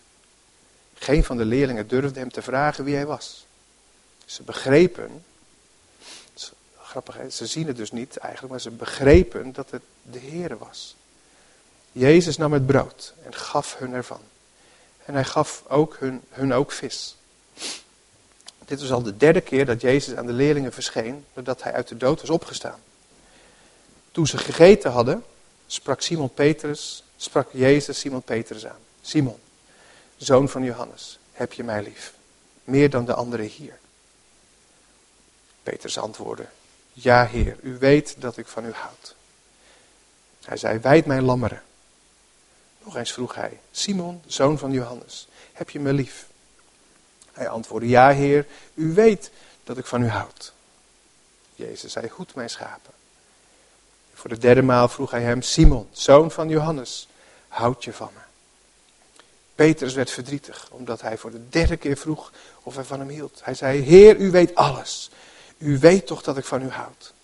Geen 0.95 1.25
van 1.25 1.37
de 1.37 1.45
leerlingen 1.45 1.89
durfde 1.89 2.21
hem 2.21 2.31
te 2.31 2.43
vragen 2.43 2.85
wie 2.85 2.95
hij 2.95 3.07
was. 3.07 3.47
Ze 4.25 4.43
begrepen, 4.43 5.25
grappig, 6.79 7.33
ze 7.33 7.47
zien 7.47 7.67
het 7.67 7.77
dus 7.77 7.91
niet 7.91 8.17
eigenlijk, 8.17 8.53
maar 8.53 8.61
ze 8.61 8.71
begrepen 8.71 9.53
dat 9.53 9.71
het 9.71 9.83
de 10.03 10.19
Heer 10.19 10.59
was. 10.59 10.97
Jezus 11.93 12.37
nam 12.37 12.53
het 12.53 12.67
brood 12.67 13.15
en 13.23 13.35
gaf 13.35 13.79
hun 13.79 13.95
ervan. 13.95 14.21
En 15.05 15.15
hij 15.15 15.25
gaf 15.25 15.65
ook 15.69 15.97
hun, 15.99 16.23
hun 16.31 16.53
ook 16.53 16.73
vis. 16.73 17.17
Dit 18.65 18.81
was 18.81 18.93
al 18.93 19.03
de 19.03 19.17
derde 19.17 19.41
keer 19.41 19.67
dat 19.67 19.81
Jezus 19.81 20.17
aan 20.17 20.27
de 20.27 20.33
leerlingen 20.33 20.73
verscheen 20.73 21.25
nadat 21.35 21.63
hij 21.63 21.73
uit 21.73 21.89
de 21.89 21.97
dood 21.97 22.21
was 22.21 22.31
opgestaan. 22.31 22.81
Toen 24.11 24.27
ze 24.27 24.39
gegeten 24.39 24.91
hadden, 24.91 25.25
sprak 25.67 26.01
Simon 26.01 26.35
Petrus, 26.35 27.05
sprak 27.17 27.49
Jezus 27.53 27.99
Simon 27.99 28.23
Petrus 28.23 28.67
aan. 28.67 28.81
Simon, 29.03 29.39
zoon 30.17 30.49
van 30.49 30.63
Johannes, 30.65 31.19
heb 31.33 31.53
je 31.53 31.65
mij 31.65 31.83
lief? 31.83 32.15
Meer 32.65 32.91
dan 32.91 33.05
de 33.05 33.15
anderen 33.15 33.47
hier. 33.47 33.79
Petrus 35.63 35.99
antwoordde, 35.99 36.47
ja 36.93 37.27
Heer, 37.27 37.57
u 37.63 37.79
weet 37.79 38.15
dat 38.19 38.37
ik 38.37 38.47
van 38.47 38.65
u 38.65 38.73
houd. 38.73 39.15
Hij 40.45 40.57
zei, 40.57 40.79
wijd 40.79 41.07
mijn 41.07 41.23
lammeren. 41.23 41.63
Nog 42.85 42.97
eens 42.97 43.13
vroeg 43.13 43.35
hij, 43.35 43.61
Simon, 43.71 44.23
zoon 44.27 44.59
van 44.59 44.73
Johannes, 44.73 45.29
heb 45.53 45.71
je 45.71 45.81
me 45.81 45.93
lief? 45.93 46.27
Hij 47.33 47.49
antwoordde, 47.49 47.89
ja 47.89 48.11
Heer, 48.13 48.47
u 48.75 48.95
weet 48.95 49.31
dat 49.65 49.79
ik 49.79 49.87
van 49.87 50.03
u 50.03 50.09
houd. 50.09 50.53
Jezus 51.55 51.93
zei, 51.93 52.09
goed 52.09 52.35
mijn 52.35 52.51
schapen. 52.51 52.93
Voor 54.15 54.31
de 54.31 54.39
derde 54.39 54.63
maal 54.63 54.89
vroeg 54.89 55.11
hij 55.11 55.23
hem, 55.23 55.43
Simon, 55.43 55.89
zoon 55.93 56.31
van 56.31 56.49
Johannes, 56.49 57.09
houd 57.49 57.85
je 57.85 57.93
van 57.93 58.11
me? 58.15 58.21
Petrus 59.55 59.95
werd 59.95 60.11
verdrietig, 60.11 60.69
omdat 60.71 61.01
hij 61.01 61.19
voor 61.19 61.31
de 61.31 61.49
derde 61.49 61.77
keer 61.77 61.97
vroeg 61.97 62.33
of 62.63 62.75
hij 62.75 62.85
van 62.85 62.99
hem 62.99 63.09
hield. 63.09 63.41
Hij 63.45 63.55
zei, 63.55 63.81
Heer, 63.81 64.17
u 64.17 64.31
weet 64.31 64.55
alles. 64.55 65.11
U 65.59 65.79
weet 65.79 66.07
toch 66.07 66.23
dat 66.23 66.37
ik 66.37 66.45
van 66.45 66.63
u 66.63 66.69
houd. 66.69 67.15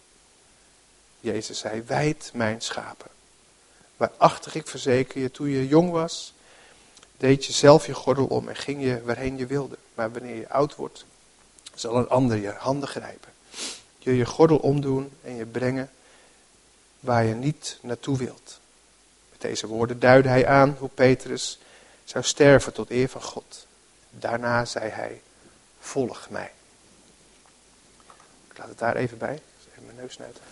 Jezus 1.21 1.59
zei, 1.59 1.83
wijd 1.83 2.31
mijn 2.35 2.61
schapen. 2.61 3.18
Waarachtig 3.99 4.55
ik 4.55 4.67
verzeker 4.67 5.21
je, 5.21 5.31
toen 5.31 5.49
je 5.49 5.69
jong 5.69 5.91
was, 5.91 6.35
deed 7.17 7.45
je 7.45 7.53
zelf 7.53 7.87
je 7.87 7.95
gordel 7.95 8.27
om 8.27 8.49
en 8.49 8.57
ging 8.57 8.83
je 8.83 9.03
waarheen 9.03 9.37
je 9.37 9.47
wilde. 9.47 9.77
Maar 9.95 10.13
wanneer 10.13 10.37
je 10.37 10.49
oud 10.49 10.75
wordt, 10.75 11.05
zal 11.75 11.97
een 11.97 12.09
ander 12.09 12.37
je 12.37 12.51
handen 12.51 12.89
grijpen. 12.89 13.33
Je 13.99 14.17
je 14.17 14.27
gordel 14.27 14.57
omdoen 14.57 15.13
en 15.23 15.37
je 15.37 15.47
brengen 15.47 15.91
waar 17.01 17.25
je 17.25 17.35
niet 17.35 17.79
naartoe 17.81 18.17
wilt. 18.17 18.61
Met 19.31 19.41
deze 19.41 19.67
woorden 19.67 20.01
duidde 20.01 20.29
hij 20.29 20.47
aan 20.47 20.77
hoe 20.79 20.89
Petrus 20.89 21.59
zou 22.05 22.25
sterven 22.25 22.73
tot 22.73 22.91
eer 22.91 23.09
van 23.09 23.23
God. 23.23 23.67
Daarna 24.11 24.65
zei 24.65 24.91
hij, 24.91 25.23
volg 25.81 26.27
mij. 26.31 26.53
Ik 28.51 28.59
laat 28.59 28.69
het 28.69 28.79
daar 28.79 28.97
even 28.97 29.19
bij. 29.19 29.43
Even 29.71 29.85
mijn 29.85 29.97
neus 29.97 30.13
snuiten. 30.13 30.43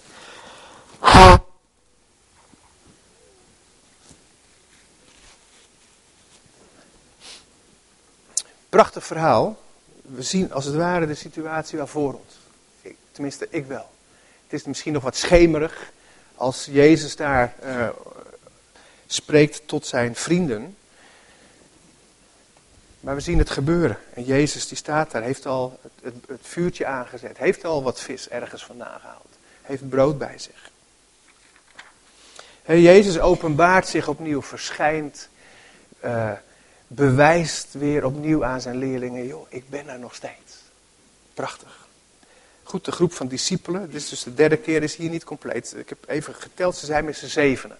Prachtig 8.76 9.06
verhaal. 9.06 9.62
We 10.02 10.22
zien 10.22 10.52
als 10.52 10.64
het 10.64 10.74
ware 10.74 11.06
de 11.06 11.14
situatie 11.14 11.78
wel 11.78 11.86
voor 11.86 12.14
ons. 12.14 12.34
tenminste, 13.10 13.46
ik 13.50 13.66
wel. 13.66 13.90
Het 14.42 14.52
is 14.52 14.64
misschien 14.64 14.92
nog 14.92 15.02
wat 15.02 15.16
schemerig 15.16 15.92
als 16.34 16.68
Jezus 16.70 17.16
daar 17.16 17.54
uh, 17.64 17.88
spreekt 19.06 19.68
tot 19.68 19.86
zijn 19.86 20.14
vrienden. 20.14 20.76
Maar 23.00 23.14
we 23.14 23.20
zien 23.20 23.38
het 23.38 23.50
gebeuren. 23.50 23.98
En 24.14 24.24
Jezus 24.24 24.68
die 24.68 24.76
staat 24.76 25.10
daar, 25.10 25.22
heeft 25.22 25.46
al 25.46 25.80
het, 26.02 26.14
het, 26.26 26.40
vuurtje 26.42 26.86
aangezet. 26.86 27.38
Heeft 27.38 27.64
al 27.64 27.82
wat 27.82 28.00
vis 28.00 28.28
ergens 28.28 28.64
vandaan 28.64 29.00
gehaald. 29.00 29.38
Heeft 29.62 29.88
brood 29.88 30.18
bij 30.18 30.38
zich. 30.38 30.70
Jezus 32.66 33.18
openbaart 33.18 33.88
zich 33.88 34.08
opnieuw, 34.08 34.42
verschijnt, 34.42 35.28
uh, 36.04 36.32
bewijst 36.86 37.72
weer 37.72 38.04
opnieuw 38.04 38.44
aan 38.44 38.60
zijn 38.60 38.76
leerlingen, 38.76 39.26
joh, 39.26 39.46
ik 39.48 39.68
ben 39.70 39.88
er 39.88 39.98
nog 39.98 40.14
steeds. 40.14 40.54
Prachtig. 41.34 41.86
Goed, 42.62 42.84
de 42.84 42.92
groep 42.92 43.12
van 43.12 43.28
discipelen, 43.28 43.90
dit 43.90 44.00
is 44.00 44.08
dus 44.08 44.22
de 44.22 44.34
derde 44.34 44.56
keer, 44.56 44.82
is 44.82 44.96
hier 44.96 45.10
niet 45.10 45.24
compleet. 45.24 45.74
Ik 45.76 45.88
heb 45.88 45.98
even 46.06 46.34
geteld, 46.34 46.76
ze 46.76 46.86
zijn 46.86 47.04
met 47.04 47.16
z'n 47.16 47.26
zevenen. 47.26 47.78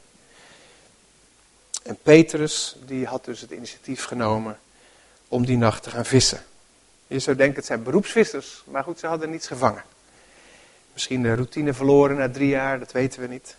En 1.83 1.99
Petrus, 2.03 2.77
die 2.87 3.07
had 3.07 3.25
dus 3.25 3.41
het 3.41 3.51
initiatief 3.51 4.05
genomen 4.05 4.59
om 5.29 5.47
die 5.47 5.57
nacht 5.57 5.83
te 5.83 5.91
gaan 5.91 6.05
vissen. 6.05 6.45
Je 7.07 7.19
zou 7.19 7.37
denken, 7.37 7.57
het 7.57 7.67
zijn 7.67 7.83
beroepsvissers, 7.83 8.63
maar 8.67 8.83
goed, 8.83 8.99
ze 8.99 9.07
hadden 9.07 9.31
niets 9.31 9.47
gevangen. 9.47 9.85
Misschien 10.93 11.23
de 11.23 11.35
routine 11.35 11.75
verloren 11.75 12.17
na 12.17 12.31
drie 12.31 12.49
jaar, 12.49 12.79
dat 12.79 12.93
weten 12.93 13.21
we 13.21 13.27
niet. 13.27 13.57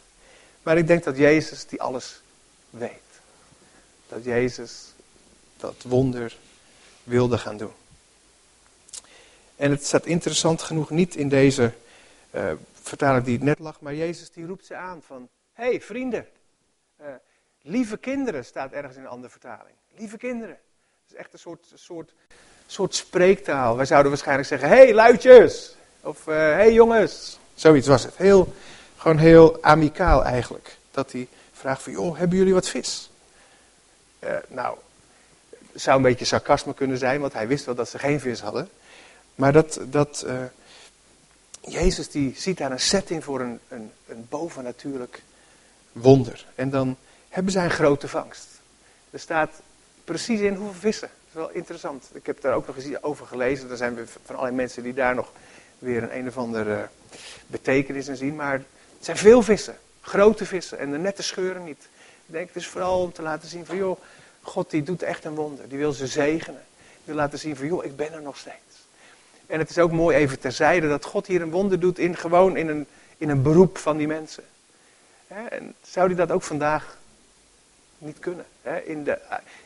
Maar 0.63 0.77
ik 0.77 0.87
denk 0.87 1.03
dat 1.03 1.17
Jezus 1.17 1.65
die 1.65 1.81
alles 1.81 2.21
weet. 2.69 2.91
Dat 4.07 4.23
Jezus 4.23 4.93
dat 5.57 5.83
wonder 5.87 6.37
wilde 7.03 7.37
gaan 7.37 7.57
doen. 7.57 7.71
En 9.55 9.71
het 9.71 9.85
staat 9.85 10.05
interessant 10.05 10.61
genoeg 10.61 10.89
niet 10.89 11.15
in 11.15 11.29
deze 11.29 11.73
uh, 12.31 12.51
vertaling 12.81 13.25
die 13.25 13.35
het 13.35 13.43
net 13.43 13.59
lag, 13.59 13.81
maar 13.81 13.95
Jezus 13.95 14.31
die 14.31 14.45
roept 14.45 14.65
ze 14.65 14.75
aan 14.75 15.01
van, 15.05 15.29
hey, 15.53 15.81
vrienden, 15.81 16.27
uh, 17.01 17.07
lieve 17.61 17.97
kinderen 17.97 18.45
staat 18.45 18.71
ergens 18.71 18.95
in 18.95 19.01
een 19.01 19.07
andere 19.07 19.31
vertaling. 19.31 19.75
Lieve 19.95 20.17
kinderen. 20.17 20.55
Het 21.03 21.11
is 21.11 21.15
echt 21.15 21.33
een 21.33 21.39
soort, 21.39 21.71
soort, 21.73 22.13
soort 22.65 22.95
spreektaal. 22.95 23.75
Wij 23.75 23.85
zouden 23.85 24.11
waarschijnlijk 24.11 24.47
zeggen, 24.47 24.69
hey, 24.69 24.93
luidjes, 24.93 25.75
of 26.01 26.25
hé 26.25 26.31
uh, 26.31 26.37
hey, 26.37 26.73
jongens. 26.73 27.39
Zoiets 27.53 27.87
was 27.87 28.03
het. 28.03 28.17
Heel, 28.17 28.53
gewoon 28.97 29.17
heel 29.17 29.63
amicaal 29.63 30.23
eigenlijk. 30.23 30.77
Dat 30.91 31.11
hij 31.11 31.27
vraagt 31.51 31.81
van, 31.81 31.91
joh, 31.91 32.17
hebben 32.17 32.37
jullie 32.37 32.53
wat 32.53 32.69
vis? 32.69 33.09
nou, 34.47 34.77
zou 35.81 35.97
een 35.97 36.03
beetje 36.03 36.25
sarcasme 36.25 36.73
kunnen 36.73 36.97
zijn, 36.97 37.21
want 37.21 37.33
hij 37.33 37.47
wist 37.47 37.65
wel 37.65 37.75
dat 37.75 37.89
ze 37.89 37.99
geen 37.99 38.19
vis 38.19 38.39
hadden. 38.39 38.69
Maar 39.35 39.53
dat, 39.53 39.79
dat 39.85 40.23
uh, 40.27 40.43
Jezus 41.61 42.09
die 42.09 42.33
ziet 42.37 42.57
daar 42.57 42.71
een 42.71 42.79
setting 42.79 43.23
voor 43.23 43.41
een, 43.41 43.59
een, 43.67 43.91
een 44.07 44.25
bovennatuurlijk 44.29 45.21
wonder. 45.91 46.45
En 46.55 46.69
dan 46.69 46.97
hebben 47.29 47.51
zij 47.51 47.63
een 47.63 47.71
grote 47.71 48.07
vangst. 48.07 48.47
Er 49.09 49.19
staat 49.19 49.61
precies 50.03 50.39
in 50.39 50.55
hoeveel 50.55 50.79
vissen. 50.79 51.09
Dat 51.09 51.27
is 51.27 51.33
wel 51.33 51.49
interessant. 51.49 52.09
Ik 52.13 52.25
heb 52.25 52.41
daar 52.41 52.53
ook 52.53 52.67
nog 52.67 52.77
eens 52.77 53.03
over 53.03 53.25
gelezen. 53.25 53.69
Er 53.69 53.77
zijn 53.77 53.97
van 54.25 54.35
allerlei 54.35 54.55
mensen 54.55 54.83
die 54.83 54.93
daar 54.93 55.15
nog 55.15 55.31
weer 55.79 56.03
een 56.03 56.17
een 56.17 56.27
of 56.27 56.37
andere 56.37 56.89
betekenis 57.47 58.07
in 58.07 58.15
zien. 58.15 58.35
Maar 58.35 58.53
het 58.53 58.65
zijn 59.05 59.17
veel 59.17 59.41
vissen. 59.41 59.77
Grote 60.01 60.45
vissen. 60.45 60.79
En 60.79 60.91
de 60.91 60.97
nette 60.97 61.23
scheuren 61.23 61.63
niet. 61.63 61.87
Ik 62.25 62.33
denk 62.33 62.47
het 62.47 62.55
is 62.55 62.67
vooral 62.67 63.01
om 63.01 63.11
te 63.11 63.21
laten 63.21 63.49
zien 63.49 63.65
van 63.65 63.77
joh, 63.77 63.99
God 64.47 64.69
die 64.69 64.83
doet 64.83 65.01
echt 65.01 65.25
een 65.25 65.35
wonder. 65.35 65.69
Die 65.69 65.77
wil 65.77 65.93
ze 65.93 66.07
zegenen. 66.07 66.63
Die 66.77 67.03
wil 67.03 67.15
laten 67.15 67.39
zien 67.39 67.55
van 67.55 67.67
joh, 67.67 67.85
ik 67.85 67.95
ben 67.95 68.13
er 68.13 68.21
nog 68.21 68.37
steeds. 68.37 68.55
En 69.45 69.59
het 69.59 69.69
is 69.69 69.77
ook 69.77 69.91
mooi 69.91 70.17
even 70.17 70.39
terzijde 70.39 70.87
dat 70.87 71.05
God 71.05 71.27
hier 71.27 71.41
een 71.41 71.51
wonder 71.51 71.79
doet 71.79 71.99
in 71.99 72.15
gewoon 72.15 72.57
in 72.57 72.67
een, 72.67 72.87
in 73.17 73.29
een 73.29 73.41
beroep 73.41 73.77
van 73.77 73.97
die 73.97 74.07
mensen. 74.07 74.43
En 75.27 75.75
zou 75.81 76.07
die 76.07 76.17
dat 76.17 76.31
ook 76.31 76.43
vandaag 76.43 76.97
niet 77.97 78.19
kunnen? 78.19 78.45
In 78.83 79.03
de, 79.03 79.19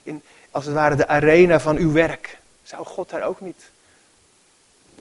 in, 0.04 0.24
als 0.52 0.66
het 0.66 0.74
ware 0.74 0.96
de 0.96 1.08
arena 1.08 1.60
van 1.60 1.78
uw 1.78 1.92
werk. 1.92 2.40
Zou 2.64 2.86
God 2.86 3.10
daar 3.10 3.24
ook 3.24 3.42
niet 3.42 3.70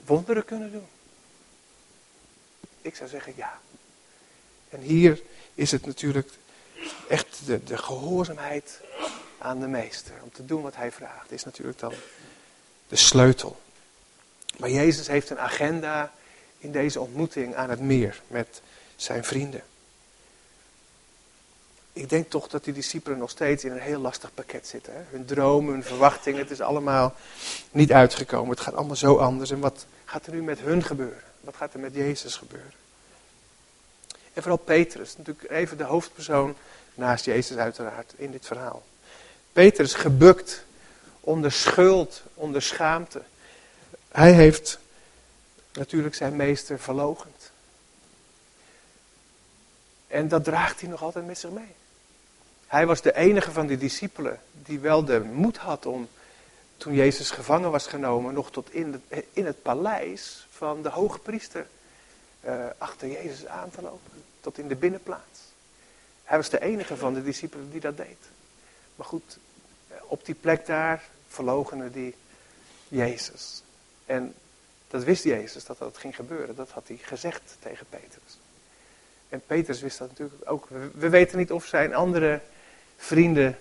wonderen 0.05 0.45
kunnen 0.45 0.71
doen? 0.71 0.87
Ik 2.81 2.95
zou 2.95 3.09
zeggen 3.09 3.33
ja. 3.35 3.59
En 4.69 4.79
hier 4.79 5.21
is 5.53 5.71
het 5.71 5.85
natuurlijk 5.85 6.29
echt 7.07 7.39
de, 7.45 7.63
de 7.63 7.77
gehoorzaamheid 7.77 8.79
aan 9.41 9.59
de 9.59 9.67
meester. 9.67 10.13
Om 10.21 10.31
te 10.31 10.45
doen 10.45 10.61
wat 10.61 10.75
hij 10.75 10.91
vraagt. 10.91 11.31
Is 11.31 11.43
natuurlijk 11.43 11.79
dan 11.79 11.93
de 12.87 12.95
sleutel. 12.95 13.61
Maar 14.57 14.69
Jezus 14.69 15.07
heeft 15.07 15.29
een 15.29 15.39
agenda 15.39 16.11
in 16.57 16.71
deze 16.71 16.99
ontmoeting 16.99 17.55
aan 17.55 17.69
het 17.69 17.79
meer 17.79 18.21
met 18.27 18.61
zijn 18.95 19.23
vrienden. 19.23 19.63
Ik 21.93 22.09
denk 22.09 22.29
toch 22.29 22.47
dat 22.47 22.63
die 22.63 22.73
discipelen 22.73 23.17
nog 23.17 23.29
steeds 23.29 23.63
in 23.63 23.71
een 23.71 23.79
heel 23.79 23.99
lastig 23.99 24.33
pakket 24.33 24.67
zitten. 24.67 24.93
Hè? 24.93 25.01
Hun 25.09 25.25
dromen, 25.25 25.73
hun 25.73 25.83
verwachtingen, 25.83 26.39
het 26.39 26.51
is 26.51 26.61
allemaal 26.61 27.15
niet 27.71 27.91
uitgekomen. 27.91 28.49
Het 28.49 28.59
gaat 28.59 28.73
allemaal 28.73 28.95
zo 28.95 29.17
anders. 29.17 29.51
En 29.51 29.59
wat 29.59 29.85
gaat 30.05 30.25
er 30.25 30.33
nu 30.33 30.43
met 30.43 30.59
hun 30.59 30.83
gebeuren? 30.83 31.23
Wat 31.39 31.55
gaat 31.55 31.73
er 31.73 31.79
met 31.79 31.93
Jezus 31.93 32.35
gebeuren? 32.35 32.73
En 34.33 34.41
vooral 34.41 34.57
Petrus, 34.57 35.17
natuurlijk 35.17 35.49
even 35.51 35.77
de 35.77 35.83
hoofdpersoon 35.83 36.55
naast 36.93 37.25
Jezus 37.25 37.57
uiteraard 37.57 38.13
in 38.15 38.31
dit 38.31 38.45
verhaal. 38.45 38.83
Petrus 39.53 39.93
gebukt 39.93 40.65
onder 41.19 41.51
schuld, 41.51 42.23
onder 42.33 42.61
schaamte. 42.61 43.21
Hij 44.11 44.31
heeft 44.31 44.79
natuurlijk 45.73 46.15
zijn 46.15 46.35
meester 46.35 46.79
verlogend. 46.79 47.51
En 50.07 50.27
dat 50.27 50.43
draagt 50.43 50.81
hij 50.81 50.89
nog 50.89 51.03
altijd 51.03 51.25
met 51.25 51.37
zich 51.37 51.49
mee. 51.49 51.73
Hij 52.67 52.85
was 52.85 53.01
de 53.01 53.15
enige 53.15 53.51
van 53.51 53.67
de 53.67 53.77
discipelen 53.77 54.39
die 54.51 54.79
wel 54.79 55.05
de 55.05 55.19
moed 55.19 55.57
had 55.57 55.85
om, 55.85 56.09
toen 56.77 56.93
Jezus 56.93 57.31
gevangen 57.31 57.71
was 57.71 57.87
genomen, 57.87 58.33
nog 58.33 58.51
tot 58.51 58.73
in, 58.73 59.03
in 59.33 59.45
het 59.45 59.61
paleis 59.61 60.47
van 60.51 60.81
de 60.81 60.89
hoge 60.89 61.19
priester 61.19 61.67
uh, 62.45 62.65
achter 62.77 63.07
Jezus 63.11 63.45
aan 63.45 63.69
te 63.69 63.81
lopen. 63.81 64.23
Tot 64.41 64.57
in 64.57 64.67
de 64.67 64.75
binnenplaats. 64.75 65.39
Hij 66.23 66.37
was 66.37 66.49
de 66.49 66.61
enige 66.61 66.97
van 66.97 67.13
de 67.13 67.23
discipelen 67.23 67.71
die 67.71 67.81
dat 67.81 67.97
deed. 67.97 68.17
Maar 69.01 69.09
goed, 69.09 69.37
op 70.01 70.25
die 70.25 70.35
plek 70.35 70.65
daar 70.65 71.03
verlogenen 71.27 71.91
die 71.91 72.15
Jezus. 72.87 73.63
En 74.05 74.33
Dat 74.87 75.03
wist 75.03 75.23
Jezus 75.23 75.65
dat 75.65 75.77
dat 75.77 75.97
ging 75.97 76.15
gebeuren. 76.15 76.55
Dat 76.55 76.69
had 76.69 76.87
hij 76.87 76.97
gezegd 77.01 77.41
tegen 77.59 77.85
Petrus. 77.89 78.37
En 79.29 79.41
Petrus 79.47 79.81
wist 79.81 79.97
dat 79.97 80.09
natuurlijk 80.09 80.51
ook. 80.51 80.67
We 80.93 81.09
weten 81.09 81.37
niet 81.37 81.51
of 81.51 81.65
zijn 81.65 81.93
andere 81.93 82.41
vrienden 82.97 83.59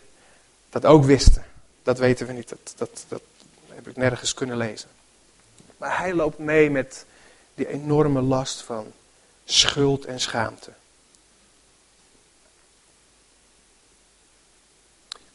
dat 0.69 0.87
ook 0.87 1.05
wisten. 1.05 1.45
Dat 1.83 1.99
weten 1.99 2.27
we 2.27 2.33
niet. 2.33 2.49
Dat, 2.49 2.75
dat, 2.77 3.05
dat 3.09 3.23
heb 3.69 3.89
ik 3.89 3.97
nergens 3.97 4.35
kunnen 4.35 4.57
lezen. 4.57 4.89
Maar 5.77 5.99
hij 5.99 6.15
loopt 6.15 6.39
mee 6.39 6.71
met 6.71 7.05
die 7.55 7.69
enorme 7.69 8.21
last 8.21 8.63
van 8.63 8.93
schuld 9.45 10.05
en 10.05 10.21
schaamte. 10.21 10.73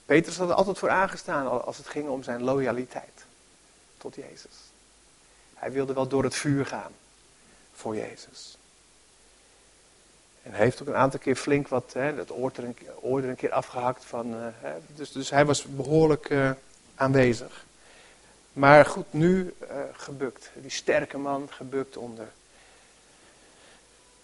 Petrus 0.05 0.37
had 0.37 0.49
er 0.49 0.55
altijd 0.55 0.77
voor 0.77 0.89
aangestaan 0.89 1.65
als 1.65 1.77
het 1.77 1.87
ging 1.87 2.09
om 2.09 2.23
zijn 2.23 2.43
loyaliteit 2.43 3.25
tot 3.97 4.15
Jezus. 4.15 4.53
Hij 5.53 5.71
wilde 5.71 5.93
wel 5.93 6.07
door 6.07 6.23
het 6.23 6.35
vuur 6.35 6.65
gaan 6.65 6.91
voor 7.73 7.95
Jezus. 7.95 8.57
En 10.43 10.51
hij 10.51 10.59
heeft 10.59 10.81
ook 10.81 10.87
een 10.87 10.95
aantal 10.95 11.19
keer 11.19 11.35
flink 11.35 11.67
wat, 11.67 11.93
hè, 11.93 12.13
het 12.13 12.31
oor 12.31 12.51
er 12.55 12.63
een, 12.63 13.23
er 13.23 13.35
keer 13.35 13.51
afgehakt 13.51 14.05
van. 14.05 14.33
Uh, 14.33 14.47
hè, 14.53 14.73
dus, 14.95 15.11
dus 15.11 15.29
hij 15.29 15.45
was 15.45 15.63
behoorlijk 15.63 16.29
uh, 16.29 16.51
aanwezig. 16.95 17.65
Maar 18.53 18.85
goed, 18.85 19.13
nu 19.13 19.53
uh, 19.61 19.67
gebukt. 19.93 20.49
Die 20.53 20.71
sterke 20.71 21.17
man 21.17 21.47
gebukt 21.51 21.97
onder 21.97 22.27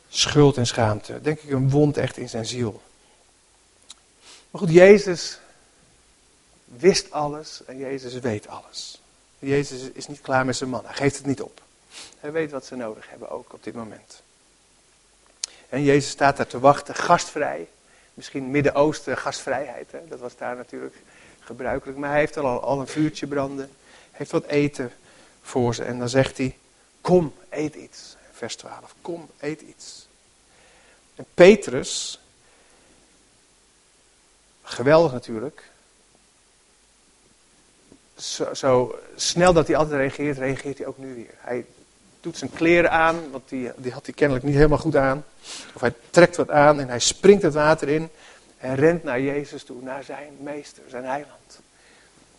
schuld 0.10 0.58
en 0.58 0.67
schaamte. 0.67 1.22
Denk 1.22 1.39
ik 1.39 1.50
een 1.50 1.70
wond 1.70 1.98
echt 1.98 2.17
in 2.17 2.30
zijn 2.30 2.46
ziel. 2.46 2.82
Maar 4.52 4.62
goed, 4.62 4.72
Jezus 4.72 5.40
wist 6.77 7.12
alles 7.12 7.62
en 7.65 7.77
Jezus 7.77 8.13
weet 8.13 8.47
alles. 8.47 9.01
Jezus 9.39 9.81
is 9.81 10.07
niet 10.07 10.21
klaar 10.21 10.45
met 10.45 10.55
zijn 10.55 10.69
man. 10.69 10.86
Hij 10.86 10.93
geeft 10.93 11.17
het 11.17 11.25
niet 11.25 11.41
op. 11.41 11.62
Hij 12.19 12.31
weet 12.31 12.51
wat 12.51 12.65
ze 12.65 12.75
nodig 12.75 13.10
hebben 13.10 13.29
ook 13.29 13.53
op 13.53 13.63
dit 13.63 13.73
moment. 13.73 14.21
En 15.69 15.84
Jezus 15.84 16.12
staat 16.12 16.38
daar 16.38 16.47
te 16.47 16.60
wachten, 16.60 16.95
gastvrij. 16.95 17.67
Misschien 18.13 18.51
Midden-Oosten 18.51 19.17
gastvrijheid. 19.17 19.91
Hè? 19.91 20.07
Dat 20.07 20.19
was 20.19 20.38
daar 20.38 20.55
natuurlijk 20.55 20.95
gebruikelijk. 21.39 21.97
Maar 21.97 22.10
hij 22.10 22.19
heeft 22.19 22.38
al, 22.38 22.62
al 22.62 22.79
een 22.79 22.88
vuurtje 22.88 23.27
branden. 23.27 23.69
Heeft 24.12 24.31
wat 24.31 24.45
eten 24.45 24.91
voor 25.41 25.75
ze. 25.75 25.84
En 25.84 25.99
dan 25.99 26.10
zegt 26.10 26.38
hij, 26.38 26.57
kom, 27.01 27.34
eet 27.49 27.75
iets. 27.75 28.15
Vers 28.31 28.55
12, 28.55 28.95
kom, 29.01 29.29
eet 29.39 29.62
iets. 29.62 30.07
En 31.15 31.25
Petrus, 31.34 32.19
geweldig 34.62 35.12
natuurlijk, 35.12 35.70
zo, 38.21 38.53
zo, 38.53 38.99
snel 39.15 39.53
dat 39.53 39.67
hij 39.67 39.75
altijd 39.75 39.99
reageert, 39.99 40.38
reageert 40.38 40.77
hij 40.77 40.88
ook 40.88 40.97
nu 40.97 41.15
weer. 41.15 41.34
Hij 41.38 41.65
doet 42.21 42.38
zijn 42.38 42.51
kleren 42.53 42.91
aan, 42.91 43.31
want 43.31 43.49
die, 43.49 43.71
die 43.75 43.91
had 43.91 44.05
hij 44.05 44.15
kennelijk 44.15 44.45
niet 44.45 44.55
helemaal 44.55 44.77
goed 44.77 44.95
aan. 44.95 45.25
Of 45.73 45.81
hij 45.81 45.93
trekt 46.10 46.36
wat 46.36 46.49
aan 46.49 46.79
en 46.79 46.88
hij 46.88 46.99
springt 46.99 47.43
het 47.43 47.53
water 47.53 47.89
in 47.89 48.10
en 48.57 48.75
rent 48.75 49.03
naar 49.03 49.21
Jezus 49.21 49.63
toe, 49.63 49.81
naar 49.81 50.03
zijn 50.03 50.38
meester, 50.39 50.84
zijn 50.88 51.05
heiland. 51.05 51.60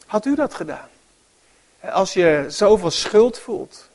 Had 0.07 0.27
u 0.27 0.35
dat 0.35 0.55
gedaan? 0.55 0.89
Als 1.81 2.13
je 2.13 2.45
zoveel 2.49 2.91
schuld 2.91 3.39
voelt, 3.39 3.89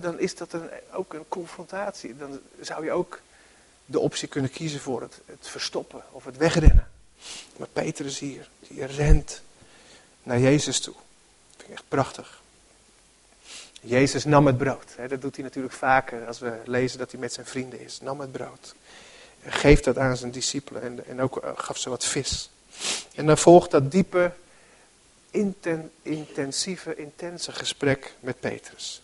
dan 0.00 0.18
is 0.18 0.36
dat 0.36 0.52
een, 0.52 0.68
ook 0.92 1.14
een 1.14 1.28
confrontatie. 1.28 2.16
Dan 2.16 2.40
zou 2.60 2.84
je 2.84 2.92
ook 2.92 3.20
de 3.86 3.98
optie 3.98 4.28
kunnen 4.28 4.50
kiezen 4.50 4.80
voor 4.80 5.00
het, 5.00 5.20
het 5.24 5.48
verstoppen 5.48 6.02
of 6.10 6.24
het 6.24 6.36
wegrennen. 6.36 6.88
Maar 7.56 7.68
Peter 7.72 8.06
is 8.06 8.18
hier, 8.18 8.48
die 8.68 8.86
rent 8.86 9.42
naar 10.22 10.38
Jezus 10.38 10.80
toe. 10.80 10.94
Dat 10.94 11.56
vind 11.56 11.68
ik 11.68 11.74
echt 11.74 11.88
prachtig. 11.88 12.40
Jezus 13.80 14.24
nam 14.24 14.46
het 14.46 14.58
brood. 14.58 14.86
Dat 15.08 15.20
doet 15.20 15.34
hij 15.34 15.44
natuurlijk 15.44 15.74
vaker 15.74 16.26
als 16.26 16.38
we 16.38 16.60
lezen 16.64 16.98
dat 16.98 17.10
hij 17.10 17.20
met 17.20 17.32
zijn 17.32 17.46
vrienden 17.46 17.80
is. 17.80 18.00
Nam 18.00 18.20
het 18.20 18.32
brood. 18.32 18.74
Geeft 19.44 19.84
dat 19.84 19.98
aan 19.98 20.16
zijn 20.16 20.30
discipelen. 20.30 20.82
En, 20.82 21.06
en 21.06 21.20
ook 21.20 21.36
eh, 21.36 21.50
gaf 21.54 21.78
ze 21.78 21.88
wat 21.88 22.04
vis. 22.04 22.50
En 23.14 23.26
dan 23.26 23.38
volgt 23.38 23.70
dat 23.70 23.90
diepe, 23.90 24.32
intensieve, 26.02 26.94
intense 26.94 27.52
gesprek 27.52 28.14
met 28.20 28.40
Petrus. 28.40 29.02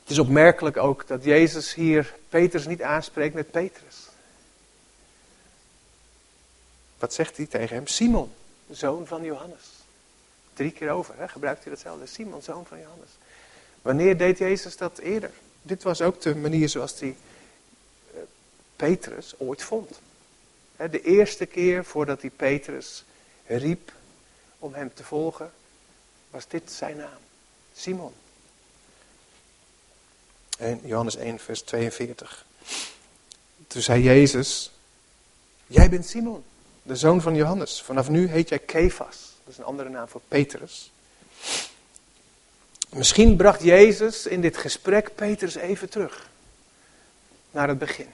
Het 0.00 0.10
is 0.10 0.18
opmerkelijk 0.18 0.76
ook 0.76 1.06
dat 1.06 1.24
Jezus 1.24 1.74
hier 1.74 2.14
Petrus 2.28 2.66
niet 2.66 2.82
aanspreekt 2.82 3.34
met 3.34 3.50
Petrus. 3.50 3.96
Wat 6.98 7.14
zegt 7.14 7.36
hij 7.36 7.46
tegen 7.46 7.76
hem? 7.76 7.86
Simon, 7.86 8.32
zoon 8.70 9.06
van 9.06 9.24
Johannes. 9.24 9.64
Drie 10.54 10.70
keer 10.70 10.90
over 10.90 11.14
hè, 11.18 11.28
gebruikt 11.28 11.62
hij 11.62 11.72
datzelfde. 11.72 12.06
Simon, 12.06 12.42
zoon 12.42 12.66
van 12.66 12.80
Johannes. 12.80 13.10
Wanneer 13.82 14.16
deed 14.16 14.38
Jezus 14.38 14.76
dat 14.76 14.98
eerder? 14.98 15.30
Dit 15.62 15.82
was 15.82 16.00
ook 16.00 16.20
de 16.20 16.34
manier 16.34 16.68
zoals 16.68 17.00
hij 17.00 17.16
uh, 18.14 18.20
Petrus 18.76 19.34
ooit 19.38 19.62
vond. 19.62 20.00
de 20.76 21.02
eerste 21.02 21.46
keer 21.46 21.84
voordat 21.84 22.20
hij 22.20 22.30
Petrus 22.30 23.04
riep 23.46 23.92
om 24.58 24.74
hem 24.74 24.94
te 24.94 25.04
volgen, 25.04 25.52
was 26.30 26.48
dit 26.48 26.72
zijn 26.72 26.96
naam. 26.96 27.20
Simon. 27.74 28.12
En 30.58 30.80
Johannes 30.84 31.16
1, 31.16 31.38
vers 31.38 31.62
42. 31.62 32.46
Toen 33.66 33.82
zei 33.82 34.02
Jezus, 34.02 34.72
jij 35.66 35.88
bent 35.90 36.06
Simon, 36.06 36.44
de 36.82 36.96
zoon 36.96 37.20
van 37.20 37.34
Johannes. 37.34 37.82
Vanaf 37.82 38.08
nu 38.08 38.28
heet 38.28 38.48
jij 38.48 38.58
Kefas. 38.58 39.32
Dat 39.44 39.52
is 39.52 39.58
een 39.58 39.64
andere 39.64 39.88
naam 39.88 40.08
voor 40.08 40.20
Petrus. 40.28 40.90
Misschien 42.88 43.36
bracht 43.36 43.62
Jezus 43.62 44.26
in 44.26 44.40
dit 44.40 44.56
gesprek 44.56 45.14
Petrus 45.14 45.54
even 45.54 45.88
terug. 45.88 46.28
Naar 47.50 47.68
het 47.68 47.78
begin. 47.78 48.08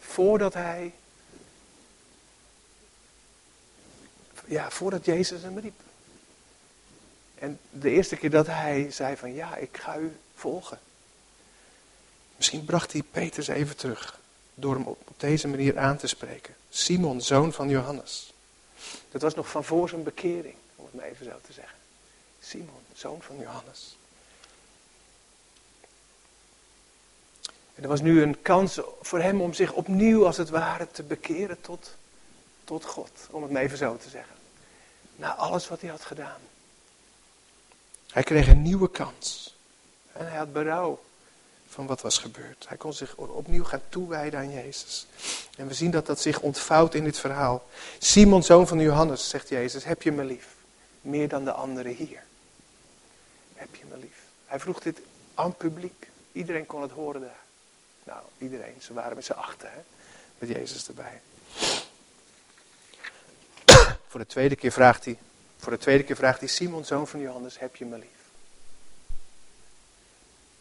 Voordat 0.00 0.54
hij. 0.54 0.92
Ja, 4.44 4.70
voordat 4.70 5.04
Jezus 5.04 5.42
hem 5.42 5.58
riep. 5.58 5.80
En 7.34 7.58
de 7.70 7.90
eerste 7.90 8.16
keer 8.16 8.30
dat 8.30 8.46
hij 8.46 8.90
zei 8.90 9.16
van 9.16 9.34
ja, 9.34 9.56
ik 9.56 9.76
ga 9.76 9.96
u 9.96 10.16
volgen. 10.34 10.78
Misschien 12.36 12.64
bracht 12.64 12.92
hij 12.92 13.02
Petrus 13.10 13.48
even 13.48 13.76
terug. 13.76 14.20
Door 14.60 14.74
hem 14.74 14.86
op 14.86 15.14
deze 15.16 15.48
manier 15.48 15.78
aan 15.78 15.96
te 15.96 16.06
spreken. 16.06 16.54
Simon, 16.68 17.20
zoon 17.20 17.52
van 17.52 17.68
Johannes. 17.68 18.32
Dat 19.10 19.22
was 19.22 19.34
nog 19.34 19.48
van 19.48 19.64
voor 19.64 19.88
zijn 19.88 20.02
bekering, 20.02 20.54
om 20.76 20.84
het 20.84 20.94
maar 20.94 21.04
even 21.04 21.24
zo 21.24 21.38
te 21.46 21.52
zeggen. 21.52 21.78
Simon, 22.40 22.80
zoon 22.94 23.22
van 23.22 23.38
Johannes. 23.38 23.96
En 27.74 27.82
er 27.82 27.88
was 27.88 28.00
nu 28.00 28.22
een 28.22 28.42
kans 28.42 28.80
voor 29.00 29.20
hem 29.20 29.40
om 29.40 29.52
zich 29.52 29.72
opnieuw, 29.72 30.26
als 30.26 30.36
het 30.36 30.48
ware, 30.48 30.88
te 30.90 31.02
bekeren 31.02 31.60
tot, 31.60 31.94
tot 32.64 32.84
God. 32.84 33.10
Om 33.30 33.42
het 33.42 33.50
maar 33.50 33.62
even 33.62 33.78
zo 33.78 33.96
te 33.96 34.08
zeggen. 34.08 34.34
Na 35.16 35.34
alles 35.34 35.68
wat 35.68 35.80
hij 35.80 35.90
had 35.90 36.04
gedaan. 36.04 36.40
Hij 38.10 38.22
kreeg 38.22 38.48
een 38.48 38.62
nieuwe 38.62 38.90
kans. 38.90 39.56
En 40.12 40.28
hij 40.28 40.38
had 40.38 40.52
berouw 40.52 41.00
van 41.68 41.86
wat 41.86 42.00
was 42.00 42.18
gebeurd. 42.18 42.68
Hij 42.68 42.76
kon 42.76 42.92
zich 42.92 43.16
opnieuw 43.16 43.64
gaan 43.64 43.82
toewijden 43.88 44.40
aan 44.40 44.52
Jezus. 44.52 45.06
En 45.56 45.68
we 45.68 45.74
zien 45.74 45.90
dat 45.90 46.06
dat 46.06 46.20
zich 46.20 46.40
ontvouwt 46.40 46.94
in 46.94 47.04
dit 47.04 47.18
verhaal. 47.18 47.68
Simon, 47.98 48.42
zoon 48.42 48.66
van 48.66 48.80
Johannes, 48.80 49.28
zegt 49.28 49.48
Jezus, 49.48 49.84
heb 49.84 50.02
je 50.02 50.12
me 50.12 50.24
lief? 50.24 50.46
Meer 51.00 51.28
dan 51.28 51.44
de 51.44 51.52
anderen 51.52 51.94
hier. 51.94 52.22
Heb 53.54 53.74
je 53.74 53.84
me 53.90 53.96
lief? 53.96 54.22
Hij 54.46 54.60
vroeg 54.60 54.80
dit 54.80 55.00
aan 55.34 55.56
publiek. 55.56 56.08
Iedereen 56.32 56.66
kon 56.66 56.82
het 56.82 56.90
horen 56.90 57.20
daar. 57.20 57.40
Nou, 58.04 58.20
iedereen. 58.38 58.74
Ze 58.80 58.92
waren 58.92 59.16
met 59.16 59.24
z'n 59.24 59.32
achter, 59.32 59.70
hè? 59.70 59.80
met 60.38 60.48
Jezus 60.48 60.88
erbij. 60.88 61.20
voor 64.08 64.20
de 64.20 64.26
tweede 64.26 64.56
keer 64.56 64.72
vraagt 64.72 65.04
hij, 65.04 65.18
voor 65.56 65.72
de 65.72 65.78
tweede 65.78 66.04
keer 66.04 66.16
vraagt 66.16 66.40
hij, 66.40 66.48
Simon, 66.48 66.84
zoon 66.84 67.08
van 67.08 67.20
Johannes, 67.20 67.58
heb 67.58 67.76
je 67.76 67.84
me 67.84 67.98
lief? 67.98 68.17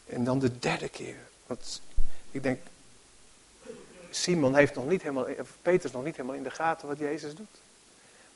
En 0.07 0.23
dan 0.23 0.39
de 0.39 0.59
derde 0.59 0.89
keer. 0.89 1.17
Want 1.45 1.81
ik 2.31 2.43
denk, 2.43 2.59
Simon 4.09 4.55
heeft 4.55 4.75
nog 4.75 4.87
niet 4.87 5.01
helemaal, 5.01 5.27
Petrus 5.61 5.91
nog 5.91 6.03
niet 6.03 6.15
helemaal 6.15 6.37
in 6.37 6.43
de 6.43 6.51
gaten 6.51 6.87
wat 6.87 6.97
Jezus 6.97 7.35
doet. 7.35 7.57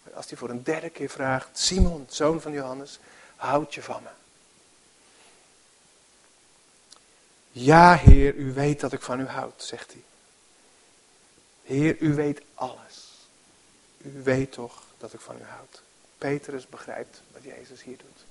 Maar 0.04 0.14
als 0.14 0.30
hij 0.30 0.38
voor 0.38 0.50
een 0.50 0.64
derde 0.64 0.90
keer 0.90 1.10
vraagt, 1.10 1.60
Simon, 1.60 2.06
zoon 2.10 2.42
van 2.42 2.52
Johannes, 2.52 3.00
houd 3.36 3.74
je 3.74 3.82
van 3.82 4.04
me? 4.04 4.10
Ja, 7.52 7.96
Heer, 7.96 8.36
u 8.36 8.54
weet 8.54 8.80
dat 8.80 8.94
ik 8.94 9.02
van 9.02 9.20
u 9.20 9.26
houd, 9.26 9.64
zegt 9.64 9.92
hij. 9.92 10.04
Heer, 11.64 11.98
u 12.00 12.14
weet 12.14 12.42
alles. 12.54 13.10
U 13.98 14.22
weet 14.24 14.52
toch 14.52 14.84
dat 14.98 15.14
ik 15.14 15.20
van 15.20 15.36
u 15.36 15.44
houd. 15.44 15.82
Petrus 16.18 16.68
begrijpt 16.68 17.22
wat 17.32 17.44
Jezus 17.44 17.84
hier 17.84 17.98
doet. 17.98 18.26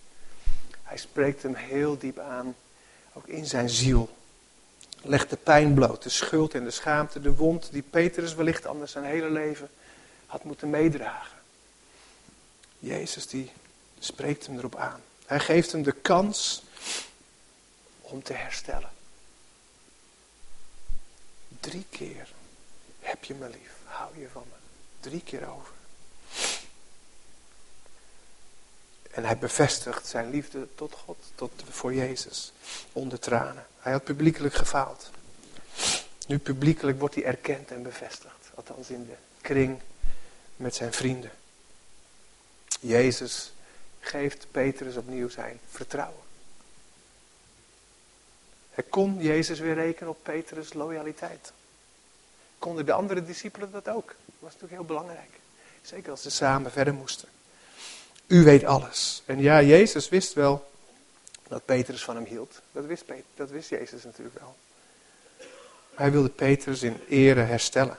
Hij 0.83 0.97
spreekt 0.97 1.43
hem 1.43 1.55
heel 1.55 1.99
diep 1.99 2.19
aan 2.19 2.55
ook 3.13 3.27
in 3.27 3.47
zijn 3.47 3.69
ziel. 3.69 4.17
Legt 5.03 5.31
de 5.31 5.37
pijn 5.37 5.75
bloot, 5.75 6.03
de 6.03 6.09
schuld 6.09 6.55
en 6.55 6.65
de 6.65 6.71
schaamte, 6.71 7.21
de 7.21 7.35
wond 7.35 7.69
die 7.73 7.83
Petrus 7.83 8.35
wellicht 8.35 8.67
anders 8.67 8.93
zijn 8.93 9.05
hele 9.05 9.31
leven 9.31 9.71
had 10.27 10.45
moeten 10.45 10.71
meedragen. 10.71 11.39
Jezus 12.79 13.27
die 13.27 13.53
spreekt 13.99 14.47
hem 14.47 14.59
erop 14.59 14.77
aan. 14.77 15.01
Hij 15.27 15.41
geeft 15.41 15.73
hem 15.73 15.83
de 15.83 15.93
kans 15.93 16.63
om 18.01 18.23
te 18.23 18.33
herstellen. 18.33 18.91
Drie 21.61 21.87
keer 21.91 22.29
heb 23.01 23.25
je 23.25 23.35
me 23.35 23.49
lief, 23.49 23.75
hou 23.85 24.19
je 24.19 24.29
van 24.33 24.45
me. 24.49 24.57
Drie 25.01 25.23
keer 25.23 25.49
over. 25.49 25.73
En 29.11 29.25
hij 29.25 29.39
bevestigt 29.39 30.07
zijn 30.07 30.31
liefde 30.31 30.67
tot 30.75 30.93
God, 30.93 31.17
tot, 31.35 31.51
voor 31.71 31.95
Jezus, 31.95 32.53
onder 32.93 33.19
tranen. 33.19 33.67
Hij 33.79 33.93
had 33.93 34.05
publiekelijk 34.05 34.55
gefaald. 34.55 35.11
Nu 36.27 36.39
publiekelijk 36.39 36.99
wordt 36.99 37.15
hij 37.15 37.25
erkend 37.25 37.71
en 37.71 37.83
bevestigd. 37.83 38.51
Althans 38.55 38.91
in 38.91 39.07
de 39.07 39.15
kring 39.41 39.81
met 40.57 40.75
zijn 40.75 40.93
vrienden. 40.93 41.31
Jezus 42.81 43.53
geeft 44.01 44.47
Petrus 44.51 44.97
opnieuw 44.97 45.29
zijn 45.29 45.61
vertrouwen. 45.71 46.23
Hij 48.71 48.85
kon 48.85 49.19
Jezus 49.19 49.59
weer 49.59 49.75
rekenen 49.75 50.11
op 50.11 50.19
Petrus' 50.23 50.73
loyaliteit. 50.73 51.53
Konden 52.59 52.87
de 52.87 52.93
andere 52.93 53.25
discipelen 53.25 53.71
dat 53.71 53.89
ook? 53.89 54.07
Dat 54.07 54.35
was 54.39 54.53
natuurlijk 54.53 54.73
heel 54.73 54.85
belangrijk. 54.85 55.31
Zeker 55.83 56.11
als 56.11 56.23
ze 56.23 56.31
samen 56.31 56.71
verder 56.71 56.95
moesten. 56.95 57.29
U 58.31 58.45
weet 58.45 58.65
alles. 58.65 59.23
En 59.27 59.41
ja, 59.41 59.63
Jezus 59.63 60.09
wist 60.09 60.33
wel 60.33 60.71
dat 61.49 61.65
Petrus 61.65 62.05
van 62.05 62.17
hem 62.17 62.25
hield. 62.25 62.61
Dat 62.73 62.85
wist, 62.85 63.05
dat 63.35 63.51
wist 63.51 63.69
Jezus 63.69 64.05
natuurlijk 64.05 64.39
wel. 64.39 64.57
Hij 65.95 66.11
wilde 66.11 66.29
Petrus 66.29 66.83
in 66.83 67.01
ere 67.09 67.41
herstellen. 67.41 67.99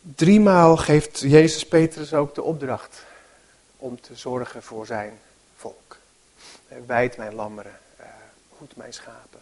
Driemaal 0.00 0.76
geeft 0.76 1.20
Jezus 1.20 1.66
Petrus 1.66 2.14
ook 2.14 2.34
de 2.34 2.42
opdracht 2.42 3.04
om 3.76 4.00
te 4.00 4.14
zorgen 4.14 4.62
voor 4.62 4.86
zijn 4.86 5.20
volk. 5.56 5.96
Wijd 6.86 7.16
mijn 7.16 7.34
lammeren, 7.34 7.78
eh, 7.96 8.06
mijn 8.74 8.92
schapen. 8.92 9.40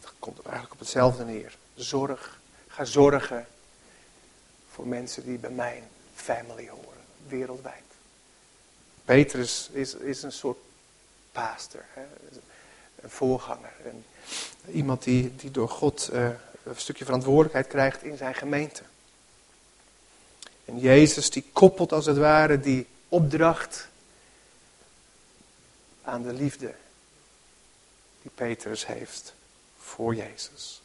Dat 0.00 0.12
komt 0.18 0.42
eigenlijk 0.42 0.72
op 0.72 0.78
hetzelfde 0.78 1.24
neer. 1.24 1.56
Zorg, 1.74 2.40
ga 2.68 2.84
zorgen 2.84 3.46
voor 4.80 4.88
mensen 4.88 5.24
die 5.24 5.38
bij 5.38 5.50
mijn 5.50 5.82
family 6.14 6.68
horen, 6.68 7.04
wereldwijd. 7.26 7.82
Petrus 9.04 9.68
is, 9.72 9.94
is 9.94 10.22
een 10.22 10.32
soort 10.32 10.58
paaster, 11.32 11.84
een 13.00 13.10
voorganger. 13.10 13.72
Iemand 14.72 15.02
die, 15.02 15.36
die 15.36 15.50
door 15.50 15.68
God 15.68 16.10
uh, 16.12 16.28
een 16.62 16.76
stukje 16.76 17.04
verantwoordelijkheid 17.04 17.66
krijgt 17.66 18.02
in 18.02 18.16
zijn 18.16 18.34
gemeente. 18.34 18.82
En 20.64 20.78
Jezus 20.78 21.30
die 21.30 21.44
koppelt 21.52 21.92
als 21.92 22.06
het 22.06 22.16
ware 22.16 22.60
die 22.60 22.86
opdracht 23.08 23.88
aan 26.02 26.22
de 26.22 26.32
liefde 26.32 26.74
die 28.22 28.30
Petrus 28.34 28.86
heeft 28.86 29.34
voor 29.78 30.14
Jezus. 30.14 30.79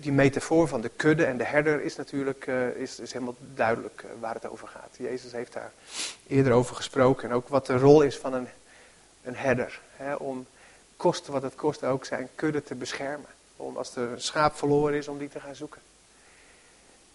Die 0.00 0.12
metafoor 0.12 0.68
van 0.68 0.80
de 0.80 0.90
kudde 0.96 1.24
en 1.24 1.36
de 1.36 1.44
herder 1.44 1.82
is 1.82 1.96
natuurlijk 1.96 2.46
uh, 2.46 2.68
is, 2.68 2.98
is 2.98 3.12
helemaal 3.12 3.36
duidelijk 3.54 4.02
uh, 4.04 4.10
waar 4.20 4.34
het 4.34 4.46
over 4.46 4.68
gaat. 4.68 4.96
Jezus 4.98 5.32
heeft 5.32 5.52
daar 5.52 5.72
eerder 6.26 6.52
over 6.52 6.76
gesproken. 6.76 7.28
En 7.28 7.34
ook 7.34 7.48
wat 7.48 7.66
de 7.66 7.78
rol 7.78 8.02
is 8.02 8.16
van 8.16 8.32
een, 8.32 8.48
een 9.22 9.36
herder. 9.36 9.80
Hè, 9.96 10.14
om 10.14 10.46
kosten 10.96 11.32
wat 11.32 11.42
het 11.42 11.54
kost 11.54 11.84
ook 11.84 12.04
zijn 12.04 12.28
kudde 12.34 12.62
te 12.62 12.74
beschermen. 12.74 13.30
Om 13.56 13.76
als 13.76 13.96
er 13.96 14.12
een 14.12 14.20
schaap 14.20 14.56
verloren 14.56 14.94
is, 14.94 15.08
om 15.08 15.18
die 15.18 15.28
te 15.28 15.40
gaan 15.40 15.54
zoeken. 15.54 15.80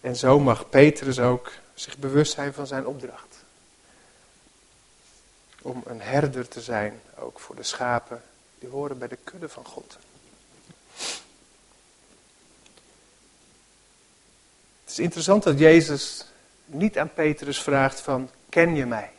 En 0.00 0.16
zo 0.16 0.40
mag 0.40 0.68
Petrus 0.68 1.18
ook 1.18 1.52
zich 1.74 1.98
bewust 1.98 2.32
zijn 2.32 2.52
van 2.52 2.66
zijn 2.66 2.86
opdracht. 2.86 3.36
Om 5.62 5.82
een 5.86 6.00
herder 6.00 6.48
te 6.48 6.60
zijn, 6.60 7.00
ook 7.18 7.40
voor 7.40 7.56
de 7.56 7.62
schapen 7.62 8.22
die 8.58 8.68
horen 8.68 8.98
bij 8.98 9.08
de 9.08 9.18
kudde 9.24 9.48
van 9.48 9.64
God. 9.64 9.98
Is 14.98 15.04
interessant 15.04 15.42
dat 15.42 15.58
Jezus 15.58 16.24
niet 16.64 16.98
aan 16.98 17.12
Petrus 17.12 17.62
vraagt 17.62 18.00
van, 18.00 18.30
ken 18.48 18.74
je 18.74 18.86
mij? 18.86 19.10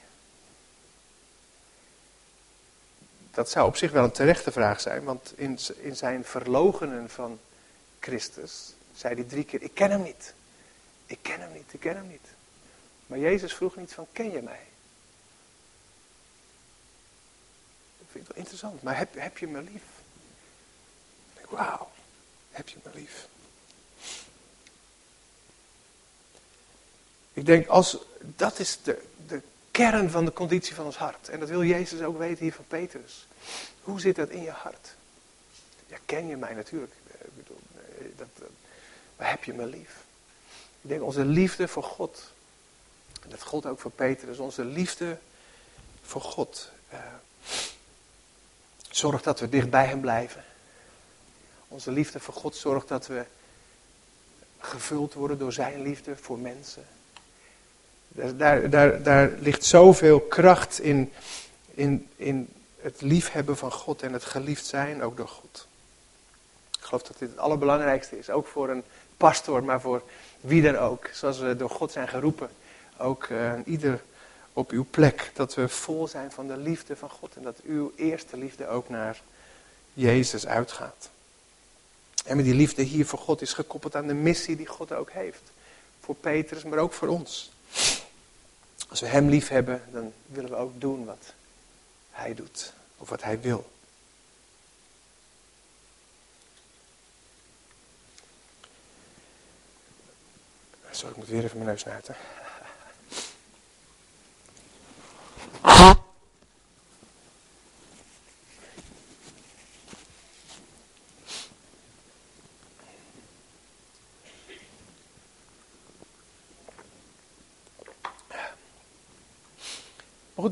Dat 3.32 3.50
zou 3.50 3.68
op 3.68 3.76
zich 3.76 3.92
wel 3.92 4.04
een 4.04 4.12
terechte 4.12 4.52
vraag 4.52 4.82
zijn, 4.82 5.04
want 5.04 5.34
in, 5.36 5.60
in 5.78 5.96
zijn 5.96 6.26
verlogenen 6.26 7.10
van 7.10 7.40
Christus 8.00 8.74
zei 8.96 9.14
hij 9.16 9.24
drie 9.24 9.44
keer, 9.44 9.62
ik 9.62 9.74
ken 9.74 9.92
hem 9.92 10.02
niet. 10.02 10.34
Ik 11.06 11.20
ken 11.22 11.40
hem 11.40 11.54
niet, 11.54 11.74
ik 11.74 11.80
ken 11.80 11.96
hem 11.96 12.08
niet. 12.08 12.28
Maar 13.08 13.20
Jezus 13.20 13.54
vroeg 13.54 13.76
niet 13.76 13.94
van, 13.94 14.08
ken 14.12 14.32
je 14.32 14.42
mij? 14.42 14.64
Dat 17.98 18.08
vind 18.12 18.24
ik 18.24 18.32
wel 18.32 18.38
interessant. 18.38 18.84
Maar 18.84 18.98
heb, 18.98 19.14
heb 19.14 19.38
je 19.38 19.48
me 19.48 19.62
lief? 19.62 19.84
Wauw, 21.50 21.90
heb 22.52 22.70
je 22.70 22.78
me 22.84 22.90
lief? 22.94 23.28
Ik 27.36 27.46
denk, 27.46 27.68
als, 27.68 27.98
dat 28.22 28.60
is 28.60 28.80
de, 28.84 29.02
de 29.28 29.42
kern 29.72 30.10
van 30.10 30.26
de 30.26 30.34
conditie 30.34 30.76
van 30.76 30.86
ons 30.86 30.98
hart. 30.98 31.30
En 31.30 31.40
dat 31.40 31.50
wil 31.50 31.64
Jezus 31.64 32.02
ook 32.02 32.18
weten 32.18 32.44
hier 32.44 32.54
van 32.54 32.66
Petrus. 32.68 33.28
Hoe 33.82 34.00
zit 34.00 34.16
dat 34.16 34.30
in 34.30 34.42
je 34.42 34.50
hart? 34.50 34.96
Ja, 35.88 35.98
ken 36.06 36.28
je 36.28 36.38
mij 36.38 36.54
natuurlijk. 36.54 36.94
Ik 37.12 37.36
bedoel, 37.36 37.60
dat, 38.16 38.28
dat, 38.38 38.48
heb 39.16 39.44
je 39.44 39.54
me 39.54 39.66
lief? 39.66 40.04
Ik 40.82 40.90
denk 40.90 41.02
onze 41.02 41.26
liefde 41.26 41.68
voor 41.68 41.84
God. 41.84 42.32
En 43.24 43.30
dat 43.30 43.42
God 43.44 43.66
ook 43.66 43.80
voor 43.80 43.92
Petrus. 43.92 44.38
Onze 44.38 44.66
liefde 44.66 45.18
voor 46.02 46.22
God. 46.22 46.72
Uh, 46.94 47.00
zorgt 48.90 49.24
dat 49.24 49.40
we 49.40 49.50
dicht 49.50 49.70
bij 49.70 49.86
hem 49.86 50.02
blijven. 50.02 50.44
Onze 51.68 51.92
liefde 51.92 52.20
voor 52.20 52.34
God 52.34 52.56
zorgt 52.56 52.88
dat 52.88 53.08
we 53.08 53.26
gevuld 54.60 55.14
worden 55.14 55.38
door 55.38 55.54
zijn 55.54 55.82
liefde 55.82 56.18
voor 56.18 56.40
mensen. 56.40 56.86
Daar, 58.16 58.70
daar, 58.70 59.04
daar 59.04 59.32
ligt 59.40 59.66
zoveel 59.66 60.20
kracht 60.20 60.80
in, 60.80 61.12
in, 61.74 62.08
in 62.16 62.50
het 62.82 63.02
liefhebben 63.02 63.58
van 63.58 63.72
God 63.72 64.02
en 64.02 64.14
het 64.14 64.26
geliefd 64.26 64.66
zijn 64.66 65.04
ook 65.04 65.18
door 65.18 65.28
God. 65.28 65.68
Ik 66.78 66.84
geloof 66.84 67.04
dat 67.04 67.20
dit 67.20 67.30
het 67.30 67.40
allerbelangrijkste 67.40 68.18
is, 68.18 68.30
ook 68.30 68.48
voor 68.48 68.70
een 68.70 68.84
pastor, 69.18 69.64
maar 69.64 69.82
voor 69.82 70.04
wie 70.42 70.62
dan 70.62 70.78
ook. 70.78 71.10
Zoals 71.14 71.40
we 71.40 71.56
door 71.56 71.70
God 71.70 71.92
zijn 71.92 72.08
geroepen, 72.08 72.50
ook 72.98 73.28
uh, 73.28 73.54
ieder 73.66 74.02
op 74.54 74.72
uw 74.72 74.86
plek. 74.90 75.32
Dat 75.34 75.56
we 75.56 75.70
vol 75.70 76.08
zijn 76.08 76.32
van 76.32 76.48
de 76.48 76.58
liefde 76.58 76.96
van 76.96 77.10
God 77.10 77.36
en 77.36 77.42
dat 77.42 77.60
uw 77.64 77.92
eerste 77.96 78.38
liefde 78.38 78.68
ook 78.68 78.90
naar 78.90 79.22
Jezus 79.94 80.48
uitgaat. 80.48 81.10
En 82.26 82.36
met 82.36 82.46
die 82.46 82.54
liefde 82.54 82.82
hier 82.82 83.06
voor 83.06 83.20
God 83.20 83.42
is 83.42 83.54
gekoppeld 83.54 83.96
aan 83.96 84.08
de 84.08 84.14
missie 84.14 84.56
die 84.56 84.68
God 84.68 84.94
ook 84.94 85.12
heeft. 85.12 85.42
Voor 86.00 86.16
Petrus, 86.16 86.64
maar 86.64 86.80
ook 86.80 86.94
voor 86.94 87.08
ons. 87.08 87.55
Als 88.88 89.00
we 89.00 89.06
Hem 89.06 89.30
lief 89.30 89.48
hebben, 89.48 89.82
dan 89.92 90.14
willen 90.26 90.50
we 90.50 90.56
ook 90.56 90.82
doen 90.82 91.06
wat 91.06 91.34
Hij 92.12 92.34
doet. 92.34 92.74
Of 92.98 93.10
wat 93.10 93.24
Hij 93.24 93.42
wil. 93.42 93.70
Sorry, 100.92 101.12
ik 101.12 101.18
moet 101.18 101.28
weer 101.28 101.44
even 101.44 101.58
mijn 101.58 101.70
neus 101.70 101.82
snuiten. 101.82 102.16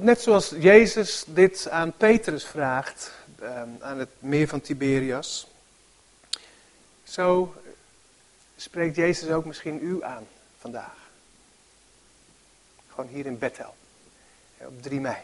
Net 0.04 0.22
zoals 0.22 0.50
Jezus 0.50 1.24
dit 1.28 1.70
aan 1.70 1.98
Petrus 1.98 2.46
vraagt, 2.46 3.12
ehm, 3.40 3.70
aan 3.80 4.00
het 4.00 4.10
meer 4.20 4.48
van 4.48 4.62
Tiberias, 4.62 5.48
zo 7.04 7.56
spreekt 8.56 8.96
Jezus 8.96 9.30
ook 9.30 9.46
misschien 9.46 9.84
u 9.84 10.04
aan 10.04 10.28
vandaag. 10.60 11.10
Gewoon 12.90 13.10
hier 13.10 13.26
in 13.26 13.38
Bethel, 13.38 13.76
op 14.58 14.82
3 14.82 15.00
mei. 15.00 15.22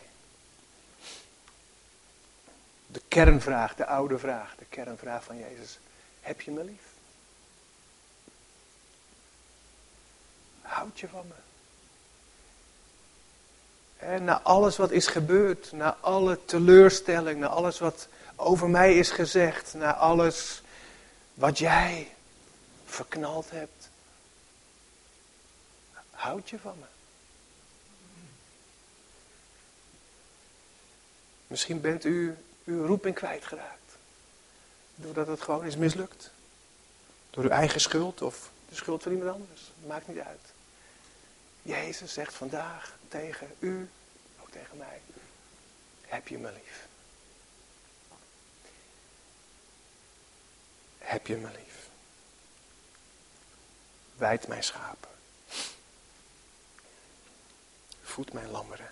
De 2.87 3.01
kernvraag, 3.07 3.75
de 3.75 3.85
oude 3.85 4.19
vraag, 4.19 4.55
de 4.55 4.65
kernvraag 4.69 5.23
van 5.23 5.37
Jezus. 5.37 5.79
Heb 6.21 6.41
je 6.41 6.51
me 6.51 6.63
lief? 6.63 6.87
Houd 10.61 10.99
je 10.99 11.07
van 11.07 11.27
me? 11.27 11.48
En 13.99 14.23
na 14.23 14.41
alles 14.41 14.77
wat 14.77 14.91
is 14.91 15.07
gebeurd, 15.07 15.71
na 15.71 15.97
alle 16.01 16.39
teleurstelling, 16.45 17.39
na 17.39 17.47
alles 17.47 17.79
wat 17.79 18.07
over 18.35 18.69
mij 18.69 18.97
is 18.97 19.09
gezegd, 19.09 19.73
na 19.73 19.95
alles 19.95 20.61
wat 21.33 21.57
jij 21.57 22.15
verknald 22.85 23.49
hebt, 23.49 23.89
houd 26.09 26.49
je 26.49 26.59
van 26.59 26.75
me. 26.79 26.85
Misschien 31.47 31.81
bent 31.81 32.05
u 32.05 32.37
uw 32.65 32.85
roeping 32.85 33.15
kwijtgeraakt, 33.15 33.97
doordat 34.95 35.27
het 35.27 35.41
gewoon 35.41 35.65
is 35.65 35.75
mislukt. 35.77 36.31
Door 37.29 37.43
uw 37.43 37.49
eigen 37.49 37.81
schuld 37.81 38.21
of 38.21 38.49
de 38.69 38.75
schuld 38.75 39.03
van 39.03 39.11
iemand 39.11 39.31
anders, 39.31 39.71
maakt 39.87 40.07
niet 40.07 40.19
uit. 40.19 40.58
Jezus 41.69 42.13
zegt 42.13 42.33
vandaag 42.33 42.97
tegen 43.07 43.47
u, 43.59 43.89
ook 44.41 44.51
tegen 44.51 44.77
mij, 44.77 45.01
heb 46.07 46.27
je 46.27 46.37
me 46.37 46.51
lief. 46.51 46.87
Heb 50.97 51.27
je 51.27 51.35
me 51.35 51.47
lief. 51.47 51.89
Wijd 54.17 54.47
mijn 54.47 54.63
schapen. 54.63 55.09
Voed 58.01 58.33
mijn 58.33 58.49
lammeren. 58.49 58.91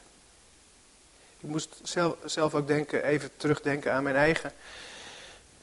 Ik 1.40 1.50
moest 1.50 1.80
zelf, 1.84 2.16
zelf 2.26 2.56
ook 2.56 2.68
denken, 2.68 3.04
even 3.04 3.38
terugdenken 3.38 3.94
aan 3.94 4.04
mijn 4.04 4.16
eigen. 4.16 4.52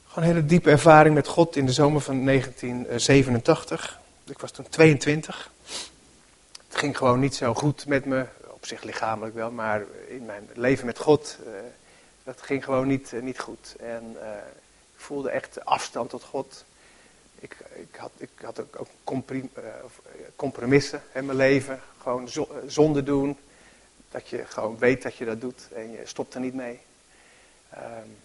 Gewoon 0.07 0.29
hele 0.29 0.45
diepe 0.45 0.69
ervaring 0.69 1.15
met 1.15 1.27
God 1.27 1.55
in 1.55 1.65
de 1.65 1.73
zomer 1.73 2.01
van 2.01 2.25
1987. 2.25 3.99
Ik 4.23 4.39
was 4.39 4.51
toen 4.51 4.69
22. 4.69 5.53
Het 6.75 6.83
ging 6.83 6.97
gewoon 6.97 7.19
niet 7.19 7.35
zo 7.35 7.53
goed 7.53 7.85
met 7.85 8.05
me, 8.05 8.25
op 8.47 8.65
zich 8.65 8.83
lichamelijk 8.83 9.35
wel, 9.35 9.51
maar 9.51 9.83
in 10.07 10.25
mijn 10.25 10.49
leven 10.53 10.85
met 10.85 10.97
God, 10.97 11.37
uh, 11.45 11.53
dat 12.23 12.41
ging 12.41 12.63
gewoon 12.63 12.87
niet, 12.87 13.11
uh, 13.11 13.21
niet 13.21 13.39
goed. 13.39 13.75
En 13.79 14.15
uh, 14.21 14.29
ik 14.95 15.01
voelde 15.01 15.29
echt 15.29 15.65
afstand 15.65 16.09
tot 16.09 16.23
God. 16.23 16.65
Ik, 17.39 17.57
ik, 17.73 17.95
had, 17.95 18.11
ik 18.17 18.29
had 18.41 18.59
ook, 18.59 18.87
compromissen 20.35 21.01
in 21.13 21.25
mijn 21.25 21.37
leven. 21.37 21.81
Gewoon 22.01 22.29
zonde 22.67 23.03
doen. 23.03 23.37
Dat 24.11 24.27
je 24.29 24.45
gewoon 24.45 24.77
weet 24.77 25.01
dat 25.01 25.15
je 25.15 25.25
dat 25.25 25.41
doet 25.41 25.67
en 25.73 25.91
je 25.91 26.01
stopt 26.03 26.33
er 26.33 26.39
niet 26.39 26.53
mee. 26.53 26.79
Um, 27.73 28.17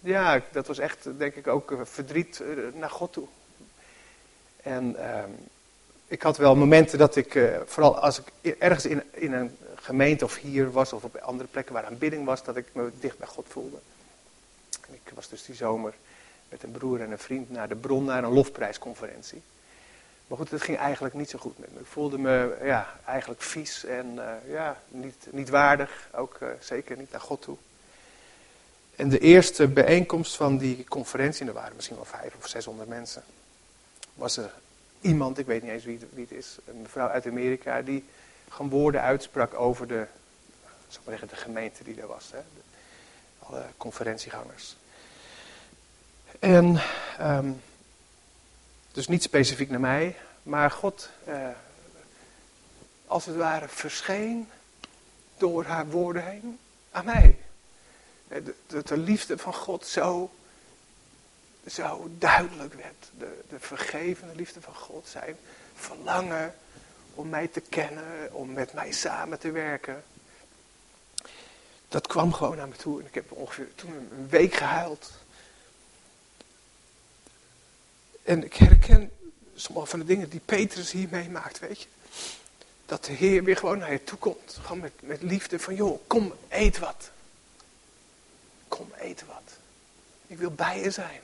ja, 0.00 0.42
dat 0.52 0.66
was 0.66 0.78
echt, 0.78 1.18
denk 1.18 1.34
ik, 1.34 1.46
ook 1.46 1.74
verdriet 1.82 2.42
naar 2.74 2.90
God 2.90 3.12
toe. 3.12 3.26
En 4.62 5.08
um, 5.18 5.36
ik 6.08 6.22
had 6.22 6.36
wel 6.36 6.56
momenten 6.56 6.98
dat 6.98 7.16
ik, 7.16 7.34
uh, 7.34 7.56
vooral 7.66 7.98
als 7.98 8.20
ik 8.20 8.56
ergens 8.58 8.86
in, 8.86 9.02
in 9.12 9.32
een 9.32 9.56
gemeente 9.74 10.24
of 10.24 10.36
hier 10.36 10.70
was 10.70 10.92
of 10.92 11.04
op 11.04 11.16
andere 11.16 11.48
plekken 11.48 11.74
waar 11.74 11.84
aanbidding 11.84 12.24
was, 12.24 12.44
dat 12.44 12.56
ik 12.56 12.66
me 12.72 12.90
dicht 13.00 13.18
bij 13.18 13.26
God 13.26 13.46
voelde. 13.48 13.78
Ik 14.90 15.12
was 15.14 15.28
dus 15.28 15.44
die 15.44 15.54
zomer 15.54 15.94
met 16.48 16.62
een 16.62 16.70
broer 16.70 17.00
en 17.00 17.10
een 17.10 17.18
vriend 17.18 17.50
naar 17.50 17.68
de 17.68 17.74
bron, 17.74 18.04
naar 18.04 18.24
een 18.24 18.32
lofprijsconferentie. 18.32 19.42
Maar 20.26 20.38
goed, 20.38 20.50
het 20.50 20.62
ging 20.62 20.78
eigenlijk 20.78 21.14
niet 21.14 21.30
zo 21.30 21.38
goed 21.38 21.58
met 21.58 21.74
me. 21.74 21.80
Ik 21.80 21.86
voelde 21.86 22.18
me 22.18 22.58
ja, 22.62 22.98
eigenlijk 23.06 23.42
vies 23.42 23.84
en 23.84 24.14
uh, 24.14 24.52
ja, 24.52 24.80
niet, 24.88 25.26
niet 25.30 25.48
waardig, 25.48 26.08
ook 26.12 26.38
uh, 26.42 26.48
zeker 26.60 26.96
niet 26.96 27.10
naar 27.10 27.20
God 27.20 27.42
toe. 27.42 27.56
En 28.96 29.08
de 29.08 29.18
eerste 29.18 29.68
bijeenkomst 29.68 30.36
van 30.36 30.58
die 30.58 30.84
conferentie, 30.84 31.40
en 31.40 31.48
er 31.48 31.52
waren 31.52 31.76
misschien 31.76 31.96
wel 31.96 32.04
vijf 32.04 32.34
of 32.38 32.48
zeshonderd 32.48 32.88
mensen, 32.88 33.22
was 34.14 34.36
er 34.36 34.50
iemand, 35.00 35.38
ik 35.38 35.46
weet 35.46 35.62
niet 35.62 35.70
eens 35.70 35.84
wie 35.84 35.98
het, 35.98 36.08
wie 36.12 36.26
het 36.28 36.38
is, 36.38 36.56
een 36.66 36.82
mevrouw 36.82 37.08
uit 37.08 37.26
Amerika, 37.26 37.82
die 37.82 38.04
gewoon 38.48 38.70
woorden 38.70 39.00
uitsprak 39.00 39.54
over 39.54 39.86
de, 39.86 40.06
zal 40.88 41.02
maar 41.04 41.20
de 41.28 41.36
gemeente 41.36 41.84
die 41.84 42.00
er 42.00 42.06
was. 42.06 42.30
Hè? 42.32 42.38
De, 42.38 42.60
alle 43.38 43.64
conferentiegangers. 43.76 44.76
En, 46.38 46.80
um, 47.20 47.60
dus 48.92 49.08
niet 49.08 49.22
specifiek 49.22 49.70
naar 49.70 49.80
mij, 49.80 50.16
maar 50.42 50.70
God, 50.70 51.10
uh, 51.28 51.48
als 53.06 53.26
het 53.26 53.36
ware, 53.36 53.68
verscheen 53.68 54.48
door 55.36 55.64
haar 55.64 55.88
woorden 55.88 56.24
heen 56.24 56.58
aan 56.90 57.04
mij. 57.04 57.38
Dat 58.66 58.88
de 58.88 58.96
liefde 58.96 59.38
van 59.38 59.54
God 59.54 59.86
zo 59.86 60.30
zo 61.70 62.10
duidelijk 62.18 62.74
werd. 62.74 63.10
De, 63.18 63.40
de 63.48 63.60
vergevende 63.60 64.34
liefde 64.34 64.60
van 64.60 64.74
God. 64.74 65.08
Zijn 65.08 65.36
verlangen 65.74 66.54
om 67.14 67.28
mij 67.28 67.48
te 67.48 67.60
kennen, 67.60 68.34
om 68.34 68.52
met 68.52 68.72
mij 68.72 68.92
samen 68.92 69.38
te 69.38 69.50
werken. 69.50 70.04
Dat 71.88 72.06
kwam 72.06 72.32
gewoon 72.32 72.56
naar 72.56 72.68
me 72.68 72.76
toe. 72.76 73.00
En 73.00 73.06
ik 73.06 73.14
heb 73.14 73.32
ongeveer 73.32 73.74
toen 73.74 73.92
een 73.92 74.28
week 74.28 74.54
gehuild. 74.54 75.10
En 78.22 78.44
ik 78.44 78.54
herken 78.54 79.10
sommige 79.54 79.86
van 79.86 79.98
de 79.98 80.04
dingen 80.04 80.28
die 80.28 80.40
Petrus 80.40 80.90
hier 80.90 81.08
meemaakt, 81.10 81.58
weet 81.58 81.82
je. 81.82 81.88
Dat 82.86 83.04
de 83.04 83.12
Heer 83.12 83.44
weer 83.44 83.56
gewoon 83.56 83.78
naar 83.78 83.92
je 83.92 84.04
toe 84.04 84.18
komt. 84.18 84.58
Gewoon 84.62 84.80
met, 84.80 84.92
met 85.00 85.22
liefde 85.22 85.58
van, 85.58 85.74
joh, 85.74 86.00
kom, 86.06 86.34
eet 86.48 86.78
wat. 86.78 87.10
Kom, 88.68 88.92
eet 88.98 89.24
wat. 89.26 89.52
Ik 90.26 90.38
wil 90.38 90.50
bij 90.50 90.80
je 90.80 90.90
zijn. 90.90 91.20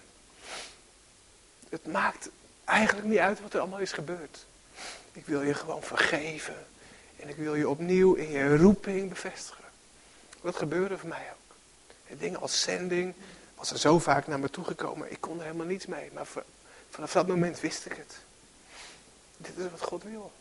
Het 1.75 1.93
maakt 1.93 2.29
eigenlijk 2.65 3.09
niet 3.09 3.19
uit 3.19 3.41
wat 3.41 3.55
er 3.55 3.61
allemaal 3.61 3.79
is 3.79 3.93
gebeurd. 3.93 4.47
Ik 5.13 5.27
wil 5.27 5.43
je 5.43 5.55
gewoon 5.55 5.83
vergeven. 5.83 6.67
En 7.17 7.29
ik 7.29 7.37
wil 7.37 7.55
je 7.55 7.69
opnieuw 7.69 8.15
in 8.15 8.31
je 8.31 8.57
roeping 8.57 9.09
bevestigen. 9.09 9.65
Dat 10.43 10.57
gebeurde 10.57 10.99
voor 10.99 11.09
mij 11.09 11.33
ook. 11.33 11.57
Dingen 12.19 12.41
als 12.41 12.61
zending 12.61 13.15
was 13.55 13.71
er 13.71 13.79
zo 13.79 13.99
vaak 13.99 14.27
naar 14.27 14.39
me 14.39 14.51
toegekomen. 14.51 15.11
Ik 15.11 15.21
kon 15.21 15.39
er 15.39 15.45
helemaal 15.45 15.67
niets 15.67 15.87
mee. 15.87 16.11
Maar 16.13 16.27
vanaf 16.91 17.13
dat 17.13 17.27
moment 17.27 17.61
wist 17.61 17.87
ik 17.87 17.93
het. 17.93 18.17
Dit 19.37 19.59
is 19.59 19.71
wat 19.71 19.83
God 19.83 20.03
wil. 20.03 20.33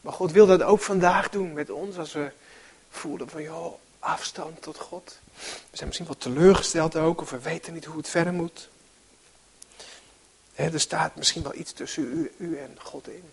Maar 0.00 0.12
God 0.12 0.32
wil 0.32 0.46
dat 0.46 0.62
ook 0.62 0.80
vandaag 0.80 1.28
doen 1.28 1.52
met 1.52 1.70
ons. 1.70 1.98
Als 1.98 2.12
we 2.12 2.30
voelen 2.90 3.28
van, 3.28 3.42
joh, 3.42 3.74
afstand 3.98 4.62
tot 4.62 4.78
God. 4.78 5.18
We 5.70 5.76
zijn 5.76 5.86
misschien 5.86 6.08
wat 6.08 6.20
teleurgesteld 6.20 6.96
ook. 6.96 7.20
Of 7.20 7.30
we 7.30 7.38
weten 7.38 7.72
niet 7.72 7.84
hoe 7.84 7.96
het 7.96 8.08
verder 8.08 8.32
moet 8.32 8.68
er 10.66 10.80
staat 10.80 11.16
misschien 11.16 11.42
wel 11.42 11.54
iets 11.54 11.72
tussen 11.72 12.02
u, 12.02 12.32
u 12.36 12.58
en 12.58 12.76
God 12.78 13.08
in. 13.08 13.30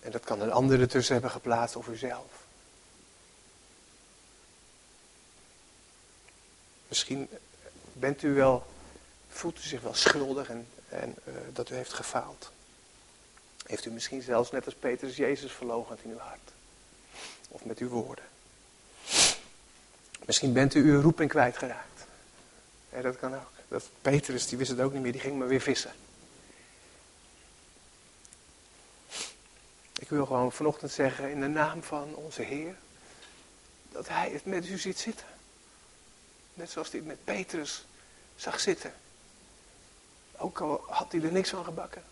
En 0.00 0.10
dat 0.10 0.24
kan 0.24 0.40
een 0.40 0.52
ander 0.52 0.80
ertussen 0.80 1.12
hebben 1.12 1.30
geplaatst 1.30 1.76
of 1.76 1.88
uzelf. 1.88 2.46
Misschien 6.88 7.28
bent 7.92 8.22
u 8.22 8.34
wel, 8.34 8.66
voelt 9.28 9.58
u 9.58 9.62
zich 9.62 9.80
wel 9.80 9.94
schuldig 9.94 10.48
en, 10.48 10.68
en 10.88 11.14
uh, 11.24 11.34
dat 11.52 11.70
u 11.70 11.74
heeft 11.74 11.92
gefaald. 11.92 12.52
Heeft 13.66 13.84
u 13.84 13.90
misschien 13.90 14.22
zelfs 14.22 14.50
net 14.50 14.64
als 14.64 14.74
Petrus 14.74 15.16
Jezus 15.16 15.52
verloochend 15.52 16.02
in 16.02 16.10
uw 16.10 16.18
hart. 16.18 16.52
Of 17.48 17.64
met 17.64 17.78
uw 17.78 17.88
woorden. 17.88 18.24
Misschien 20.24 20.52
bent 20.52 20.74
u 20.74 20.90
uw 20.90 21.00
roeping 21.00 21.30
kwijtgeraakt. 21.30 22.06
Ja, 22.92 23.00
dat 23.00 23.18
kan 23.18 23.34
ook. 23.34 23.57
Dat 23.68 23.88
Petrus, 24.02 24.46
die 24.46 24.58
wist 24.58 24.70
het 24.70 24.80
ook 24.80 24.92
niet 24.92 25.02
meer, 25.02 25.12
die 25.12 25.20
ging 25.20 25.38
maar 25.38 25.48
weer 25.48 25.60
vissen. 25.60 25.92
Ik 29.98 30.08
wil 30.08 30.26
gewoon 30.26 30.52
vanochtend 30.52 30.90
zeggen 30.90 31.30
in 31.30 31.40
de 31.40 31.46
naam 31.48 31.82
van 31.82 32.14
onze 32.14 32.42
Heer, 32.42 32.74
dat 33.92 34.08
Hij 34.08 34.30
het 34.30 34.44
met 34.44 34.66
u 34.66 34.78
ziet 34.78 34.98
zitten. 34.98 35.26
Net 36.54 36.70
zoals 36.70 36.90
hij 36.90 36.98
het 36.98 37.08
met 37.08 37.24
Petrus 37.24 37.84
zag 38.36 38.60
zitten. 38.60 38.94
Ook 40.36 40.60
al 40.60 40.84
had 40.86 41.12
hij 41.12 41.22
er 41.22 41.32
niks 41.32 41.50
van 41.50 41.64
gebakken. 41.64 42.02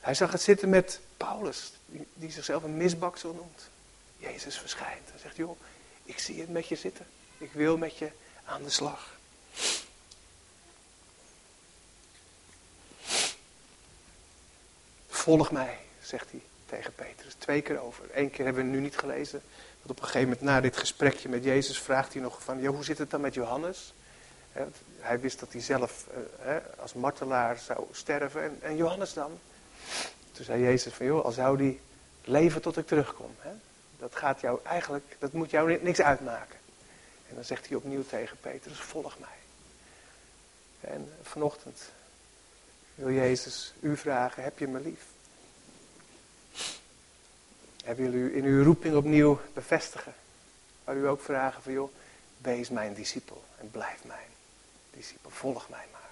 Hij 0.00 0.14
zag 0.14 0.32
het 0.32 0.42
zitten 0.42 0.68
met 0.68 1.00
Paulus, 1.16 1.72
die, 2.14 2.30
zichzelf 2.30 2.62
een 2.62 2.76
misbaksel 2.76 3.32
noemt. 3.32 3.68
Jezus 4.16 4.58
verschijnt 4.58 5.10
en 5.12 5.18
zegt, 5.18 5.36
joh, 5.36 5.60
ik 6.04 6.18
zie 6.18 6.40
het 6.40 6.50
met 6.50 6.68
je 6.68 6.76
zitten. 6.76 7.06
Ik 7.38 7.52
wil 7.52 7.76
met 7.76 7.98
je 7.98 8.10
aan 8.44 8.62
de 8.62 8.70
slag. 8.70 9.13
Volg 15.24 15.50
mij, 15.50 15.78
zegt 16.02 16.30
hij 16.30 16.40
tegen 16.66 16.94
Petrus. 16.94 17.34
Twee 17.34 17.62
keer 17.62 17.80
over. 17.80 18.04
Eén 18.14 18.30
keer 18.30 18.44
hebben 18.44 18.64
we 18.64 18.70
nu 18.70 18.80
niet 18.80 18.98
gelezen. 18.98 19.42
Want 19.78 19.90
op 19.90 19.96
een 19.96 20.04
gegeven 20.04 20.28
moment 20.28 20.40
na 20.40 20.60
dit 20.60 20.76
gesprekje 20.76 21.28
met 21.28 21.44
Jezus 21.44 21.80
vraagt 21.80 22.12
hij 22.12 22.22
nog 22.22 22.42
van, 22.42 22.66
hoe 22.66 22.84
zit 22.84 22.98
het 22.98 23.10
dan 23.10 23.20
met 23.20 23.34
Johannes? 23.34 23.92
Hij 24.98 25.20
wist 25.20 25.40
dat 25.40 25.52
hij 25.52 25.60
zelf 25.60 26.06
eh, 26.44 26.56
als 26.78 26.92
martelaar 26.92 27.58
zou 27.58 27.86
sterven. 27.92 28.42
En, 28.42 28.58
en 28.60 28.76
Johannes 28.76 29.12
dan? 29.12 29.38
Toen 30.32 30.44
zei 30.44 30.62
Jezus 30.62 30.92
van, 30.92 31.06
joh, 31.06 31.24
al 31.24 31.32
zou 31.32 31.56
die 31.56 31.80
leven 32.24 32.62
tot 32.62 32.76
ik 32.76 32.86
terugkom. 32.86 33.34
Dat 33.98 34.16
gaat 34.16 34.40
jou 34.40 34.58
eigenlijk, 34.62 35.16
dat 35.18 35.32
moet 35.32 35.50
jou 35.50 35.78
niks 35.82 36.00
uitmaken. 36.00 36.58
En 37.28 37.34
dan 37.34 37.44
zegt 37.44 37.68
hij 37.68 37.76
opnieuw 37.76 38.04
tegen 38.08 38.36
Petrus, 38.40 38.78
volg 38.78 39.18
mij. 39.18 39.38
En 40.80 41.12
vanochtend 41.22 41.82
wil 42.94 43.10
Jezus 43.10 43.72
u 43.80 43.96
vragen, 43.96 44.42
heb 44.42 44.58
je 44.58 44.68
me 44.68 44.80
lief? 44.80 45.12
Hij 47.84 47.96
wil 47.96 48.12
u 48.12 48.36
in 48.36 48.44
uw 48.44 48.64
roeping 48.64 48.96
opnieuw 48.96 49.40
bevestigen. 49.52 50.14
Maar 50.84 50.96
u 50.96 51.08
ook 51.08 51.20
vragen 51.20 51.62
van, 51.62 51.72
joh, 51.72 51.90
wees 52.38 52.70
mijn 52.70 52.94
discipel 52.94 53.44
en 53.60 53.70
blijf 53.70 54.04
mijn 54.04 54.28
discipel. 54.90 55.30
Volg 55.30 55.68
mij 55.68 55.86
maar. 55.92 56.03